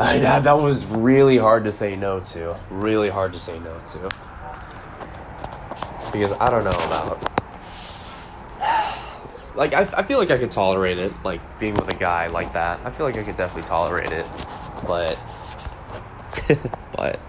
I, 0.00 0.18
that, 0.18 0.44
that 0.44 0.52
was 0.52 0.86
really 0.86 1.38
hard 1.38 1.64
to 1.64 1.72
say 1.72 1.96
no 1.96 2.20
to. 2.20 2.56
Really 2.70 3.08
hard 3.08 3.32
to 3.32 3.38
say 3.38 3.58
no 3.58 3.76
to. 3.80 4.10
Because 6.12 6.32
I 6.34 6.50
don't 6.50 6.62
know 6.62 6.70
about. 6.70 7.27
Like, 9.58 9.74
I, 9.74 9.80
I 9.80 10.02
feel 10.04 10.18
like 10.18 10.30
I 10.30 10.38
could 10.38 10.52
tolerate 10.52 10.98
it, 10.98 11.12
like, 11.24 11.40
being 11.58 11.74
with 11.74 11.92
a 11.92 11.98
guy 11.98 12.28
like 12.28 12.52
that. 12.52 12.78
I 12.84 12.90
feel 12.90 13.04
like 13.04 13.16
I 13.16 13.24
could 13.24 13.34
definitely 13.34 13.68
tolerate 13.68 14.12
it. 14.12 14.24
But. 14.86 15.18
but. 16.96 17.20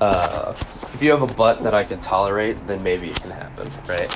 Uh, 0.00 0.54
if 0.94 1.02
you 1.02 1.10
have 1.10 1.20
a 1.20 1.34
butt 1.34 1.62
that 1.64 1.74
I 1.74 1.84
can 1.84 2.00
tolerate, 2.00 2.56
then 2.66 2.82
maybe 2.82 3.08
it 3.08 3.20
can 3.20 3.32
happen, 3.32 3.68
right? 3.86 4.08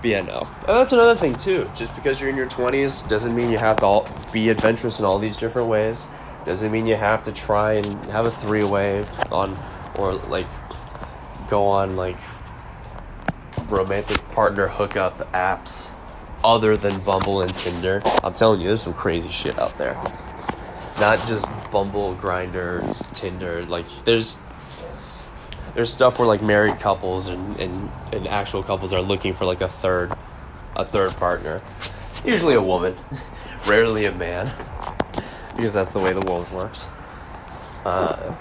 But 0.00 0.10
yeah, 0.10 0.22
no. 0.22 0.46
And 0.60 0.68
that's 0.68 0.92
another 0.92 1.16
thing 1.16 1.34
too. 1.34 1.68
Just 1.74 1.96
because 1.96 2.20
you're 2.20 2.30
in 2.30 2.36
your 2.36 2.48
20s 2.48 3.08
doesn't 3.08 3.34
mean 3.34 3.50
you 3.50 3.58
have 3.58 3.78
to 3.78 3.86
all 3.86 4.08
be 4.32 4.50
adventurous 4.50 5.00
in 5.00 5.04
all 5.04 5.18
these 5.18 5.36
different 5.36 5.68
ways. 5.68 6.06
Doesn't 6.44 6.70
mean 6.70 6.86
you 6.86 6.94
have 6.94 7.24
to 7.24 7.32
try 7.32 7.72
and 7.72 7.86
have 8.10 8.24
a 8.24 8.30
three 8.30 8.62
way 8.62 9.02
on 9.32 9.58
or 9.98 10.14
like 10.14 10.46
go 11.48 11.66
on 11.66 11.96
like 11.96 12.18
romantic 13.68 14.18
partner 14.30 14.68
hookup 14.68 15.18
apps 15.32 15.96
other 16.44 16.76
than 16.76 17.00
Bumble 17.00 17.40
and 17.40 17.54
Tinder. 17.54 18.02
I'm 18.22 18.34
telling 18.34 18.60
you, 18.60 18.68
there's 18.68 18.82
some 18.82 18.94
crazy 18.94 19.30
shit 19.30 19.58
out 19.58 19.76
there. 19.78 19.94
Not 21.00 21.18
just 21.26 21.48
Bumble, 21.70 22.14
Grindr, 22.14 23.12
Tinder. 23.12 23.64
Like 23.66 23.88
there's 24.04 24.42
there's 25.76 25.92
stuff 25.92 26.18
where 26.18 26.26
like 26.26 26.42
married 26.42 26.78
couples 26.78 27.28
and, 27.28 27.60
and, 27.60 27.90
and 28.10 28.26
actual 28.28 28.62
couples 28.62 28.94
are 28.94 29.02
looking 29.02 29.34
for 29.34 29.44
like 29.44 29.60
a 29.60 29.68
third 29.68 30.10
a 30.74 30.84
third 30.86 31.14
partner 31.18 31.60
usually 32.24 32.54
a 32.54 32.62
woman 32.62 32.96
rarely 33.68 34.06
a 34.06 34.12
man 34.12 34.46
because 35.54 35.74
that's 35.74 35.92
the 35.92 35.98
way 35.98 36.14
the 36.14 36.20
world 36.22 36.50
works 36.50 36.88
uh, 37.84 38.34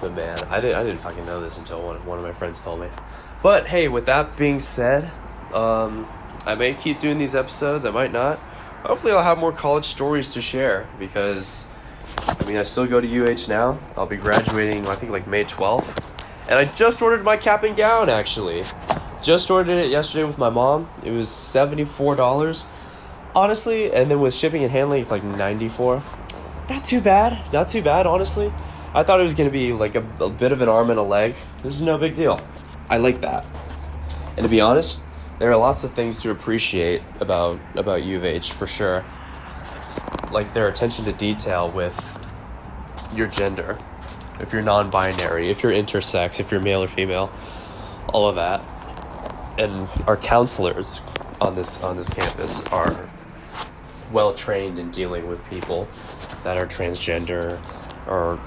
but 0.00 0.14
man 0.14 0.38
I, 0.48 0.60
did, 0.60 0.74
I 0.74 0.82
didn't 0.82 1.00
fucking 1.00 1.26
know 1.26 1.40
this 1.40 1.58
until 1.58 1.82
one, 1.82 2.04
one 2.06 2.18
of 2.18 2.24
my 2.24 2.32
friends 2.32 2.62
told 2.62 2.80
me 2.80 2.88
but 3.42 3.66
hey 3.66 3.88
with 3.88 4.06
that 4.06 4.36
being 4.36 4.58
said 4.58 5.10
um, 5.54 6.06
i 6.46 6.54
may 6.54 6.74
keep 6.74 6.98
doing 6.98 7.18
these 7.18 7.34
episodes 7.34 7.84
i 7.84 7.90
might 7.90 8.12
not 8.12 8.38
hopefully 8.84 9.12
i'll 9.12 9.22
have 9.22 9.38
more 9.38 9.52
college 9.52 9.84
stories 9.84 10.34
to 10.34 10.40
share 10.40 10.88
because 10.98 11.66
i 12.28 12.44
mean 12.46 12.56
i 12.56 12.62
still 12.62 12.86
go 12.86 13.00
to 13.00 13.32
uh 13.32 13.48
now 13.48 13.78
i'll 13.96 14.06
be 14.06 14.16
graduating 14.16 14.86
i 14.86 14.94
think 14.94 15.12
like 15.12 15.26
may 15.26 15.44
12th 15.44 16.12
and 16.48 16.58
I 16.58 16.64
just 16.64 17.00
ordered 17.00 17.24
my 17.24 17.36
cap 17.36 17.62
and 17.62 17.76
gown 17.76 18.08
actually. 18.08 18.64
Just 19.22 19.50
ordered 19.50 19.78
it 19.78 19.90
yesterday 19.90 20.24
with 20.24 20.38
my 20.38 20.50
mom. 20.50 20.86
It 21.04 21.12
was 21.12 21.28
$74. 21.28 22.66
Honestly, 23.34 23.92
and 23.92 24.10
then 24.10 24.20
with 24.20 24.34
shipping 24.34 24.62
and 24.62 24.70
handling 24.70 25.00
it's 25.00 25.10
like 25.10 25.22
94. 25.24 26.02
not 26.68 26.84
too 26.84 27.00
bad. 27.00 27.40
Not 27.52 27.68
too 27.68 27.82
bad, 27.82 28.06
honestly. 28.06 28.52
I 28.94 29.02
thought 29.02 29.20
it 29.20 29.22
was 29.22 29.34
gonna 29.34 29.50
be 29.50 29.72
like 29.72 29.94
a, 29.94 30.06
a 30.20 30.30
bit 30.30 30.52
of 30.52 30.60
an 30.60 30.68
arm 30.68 30.90
and 30.90 30.98
a 30.98 31.02
leg. 31.02 31.34
This 31.62 31.74
is 31.74 31.82
no 31.82 31.96
big 31.96 32.14
deal. 32.14 32.40
I 32.90 32.98
like 32.98 33.22
that. 33.22 33.46
And 34.36 34.44
to 34.44 34.48
be 34.48 34.60
honest, 34.60 35.02
there 35.38 35.50
are 35.50 35.56
lots 35.56 35.82
of 35.82 35.92
things 35.92 36.20
to 36.22 36.30
appreciate 36.30 37.02
about 37.20 37.58
about 37.74 38.02
U 38.02 38.16
of 38.18 38.24
H 38.24 38.52
for 38.52 38.66
sure. 38.66 39.04
Like 40.30 40.52
their 40.52 40.68
attention 40.68 41.04
to 41.06 41.12
detail 41.12 41.70
with 41.70 41.96
your 43.14 43.28
gender, 43.28 43.78
if 44.40 44.52
you're 44.52 44.62
non-binary, 44.62 45.50
if 45.50 45.62
you're 45.62 45.72
intersex, 45.72 46.38
if 46.40 46.50
you're 46.50 46.60
male 46.60 46.82
or 46.82 46.88
female, 46.88 47.30
all 48.12 48.28
of 48.28 48.36
that. 48.36 48.62
And 49.58 49.88
our 50.06 50.16
counselors 50.16 51.00
on 51.40 51.54
this 51.54 51.82
on 51.82 51.96
this 51.96 52.08
campus 52.08 52.64
are 52.66 53.08
well 54.12 54.34
trained 54.34 54.78
in 54.78 54.90
dealing 54.90 55.26
with 55.28 55.48
people 55.48 55.88
that 56.44 56.56
are 56.58 56.66
transgender 56.66 57.58
or 58.06 58.38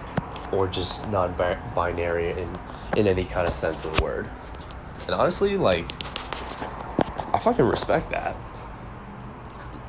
or 0.55 0.67
just 0.67 1.07
non-binary 1.09 2.31
in 2.31 2.49
in 2.95 3.07
any 3.07 3.25
kind 3.25 3.47
of 3.47 3.53
sense 3.53 3.83
of 3.85 3.95
the 3.95 4.03
word. 4.03 4.29
And 5.05 5.11
honestly, 5.11 5.57
like 5.57 5.85
I 7.33 7.39
fucking 7.39 7.65
respect 7.65 8.09
that. 8.11 8.35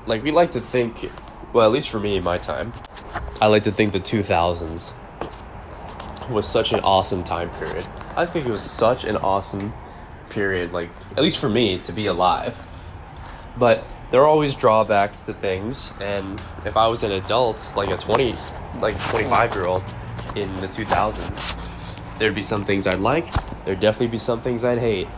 Like 0.06 0.22
we 0.22 0.30
like 0.30 0.52
to 0.52 0.60
think 0.60 1.10
well, 1.52 1.66
at 1.66 1.72
least 1.72 1.88
for 1.88 2.00
me 2.00 2.16
in 2.16 2.24
my 2.24 2.38
time, 2.38 2.72
I 3.40 3.46
like 3.46 3.62
to 3.64 3.70
think 3.70 3.92
the 3.92 4.00
2000s 4.00 4.94
was 6.30 6.46
such 6.46 6.72
an 6.72 6.80
awesome 6.80 7.22
time 7.22 7.50
period. 7.50 7.86
I 8.16 8.26
think 8.26 8.46
it 8.46 8.50
was 8.50 8.62
such 8.62 9.04
an 9.04 9.16
awesome 9.16 9.72
period 10.28 10.72
like 10.72 10.90
at 11.12 11.22
least 11.22 11.38
for 11.38 11.48
me 11.48 11.78
to 11.78 11.92
be 11.92 12.06
alive. 12.06 12.56
But 13.58 13.94
there 14.10 14.20
are 14.20 14.26
always 14.26 14.54
drawbacks 14.54 15.26
to 15.26 15.32
things 15.32 15.92
and 16.00 16.40
if 16.64 16.76
I 16.76 16.88
was 16.88 17.04
an 17.04 17.12
adult, 17.12 17.72
like 17.76 17.90
a 17.90 17.96
20s, 17.96 18.80
like 18.80 19.00
25 19.10 19.54
year 19.54 19.66
old 19.66 19.82
in 20.36 20.54
the 20.60 20.68
2000s, 20.68 22.18
there'd 22.18 22.34
be 22.34 22.42
some 22.42 22.62
things 22.62 22.86
I'd 22.86 23.00
like, 23.00 23.24
there'd 23.64 23.80
definitely 23.80 24.08
be 24.08 24.18
some 24.18 24.40
things 24.40 24.64
I'd 24.64 24.78
hate. 24.78 25.08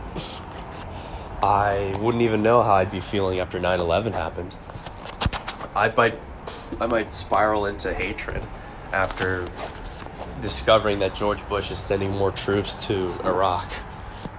I 1.43 1.93
wouldn't 1.99 2.23
even 2.23 2.41
know 2.41 2.63
how 2.63 2.73
I'd 2.73 2.91
be 2.91 2.99
feeling 2.99 3.39
after 3.39 3.59
9/11 3.59 4.13
happened. 4.13 4.55
I 5.75 5.89
might 5.95 6.19
I 6.81 6.87
might 6.87 7.13
spiral 7.13 7.65
into 7.65 7.93
hatred 7.93 8.41
after 8.91 9.47
discovering 10.41 10.99
that 10.99 11.15
George 11.15 11.47
Bush 11.47 11.71
is 11.71 11.77
sending 11.77 12.11
more 12.11 12.31
troops 12.31 12.87
to 12.87 13.13
Iraq, 13.23 13.69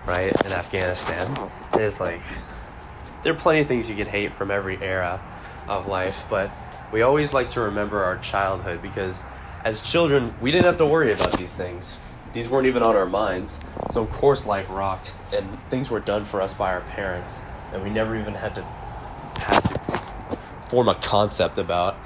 right? 0.07 0.33
And 0.45 0.53
Afghanistan. 0.53 1.51
It's 1.75 2.01
like 2.01 2.21
there 3.23 3.33
are 3.33 3.37
plenty 3.37 3.61
of 3.61 3.67
things 3.67 3.89
you 3.89 3.97
can 3.97 4.07
hate 4.07 4.33
from 4.33 4.51
every 4.51 4.79
era 4.83 5.21
of 5.69 5.87
life, 5.87 6.27
but 6.29 6.51
we 6.93 7.03
always 7.03 7.33
like 7.33 7.49
to 7.51 7.61
remember 7.61 8.03
our 8.03 8.19
childhood 8.19 8.83
because 8.83 9.25
as 9.65 9.83
children, 9.83 10.35
we 10.41 10.51
didn't 10.51 10.67
have 10.67 10.79
to 10.79 10.87
worry 10.87 11.13
about 11.13 11.37
these 11.39 11.55
things 11.57 11.99
these 12.33 12.49
weren't 12.49 12.67
even 12.67 12.83
on 12.83 12.97
our 12.97 13.07
minds. 13.07 13.61
So 13.91 14.03
of 14.03 14.11
course 14.11 14.47
life 14.47 14.69
rocked 14.71 15.15
and 15.35 15.47
things 15.69 15.91
were 15.91 16.01
done 16.01 16.25
for 16.25 16.41
us 16.41 16.55
by 16.55 16.73
our 16.73 16.81
parents 16.83 17.43
and 17.73 17.83
we 17.83 17.91
never 17.91 18.17
even 18.17 18.35
had 18.35 18.55
to 18.57 18.63
had 19.43 19.61
to 19.61 19.79
form 20.69 20.89
a 20.89 20.95
concept 20.97 21.59
about 21.59 21.97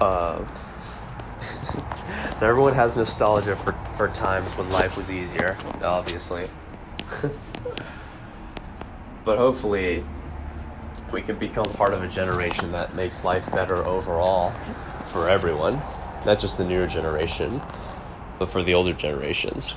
uh, 0.00 0.44
so 0.54 2.46
everyone 2.46 2.74
has 2.74 2.96
nostalgia 2.96 3.56
for, 3.56 3.72
for 3.94 4.08
times 4.08 4.52
when 4.56 4.68
life 4.70 4.96
was 4.96 5.10
easier, 5.10 5.56
obviously. 5.82 6.46
but 9.24 9.38
hopefully 9.38 10.04
we 11.12 11.22
can 11.22 11.36
become 11.36 11.64
part 11.64 11.94
of 11.94 12.02
a 12.02 12.08
generation 12.08 12.70
that 12.72 12.94
makes 12.94 13.24
life 13.24 13.50
better 13.52 13.76
overall 13.86 14.52
for 15.16 15.28
everyone, 15.28 15.74
not 16.24 16.38
just 16.38 16.58
the 16.58 16.64
newer 16.64 16.86
generation 16.86 17.60
but 18.38 18.50
for 18.50 18.62
the 18.62 18.74
older 18.74 18.92
generations. 18.92 19.74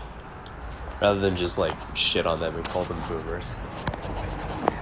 Rather 1.01 1.19
than 1.19 1.35
just 1.35 1.57
like 1.57 1.73
shit 1.95 2.25
on 2.25 2.39
them 2.39 2.55
and 2.55 2.65
call 2.65 2.83
them 2.83 2.99
boomers. 3.07 3.57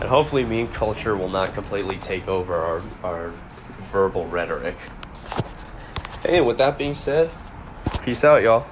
and 0.00 0.08
hopefully, 0.08 0.44
meme 0.44 0.68
culture 0.68 1.16
will 1.16 1.28
not 1.28 1.52
completely 1.54 1.96
take 1.96 2.28
over 2.28 2.54
our, 2.54 2.82
our 3.02 3.30
verbal 3.80 4.26
rhetoric. 4.28 4.76
Hey, 6.22 6.40
with 6.40 6.58
that 6.58 6.78
being 6.78 6.94
said, 6.94 7.30
peace 8.04 8.22
out, 8.22 8.42
y'all. 8.42 8.64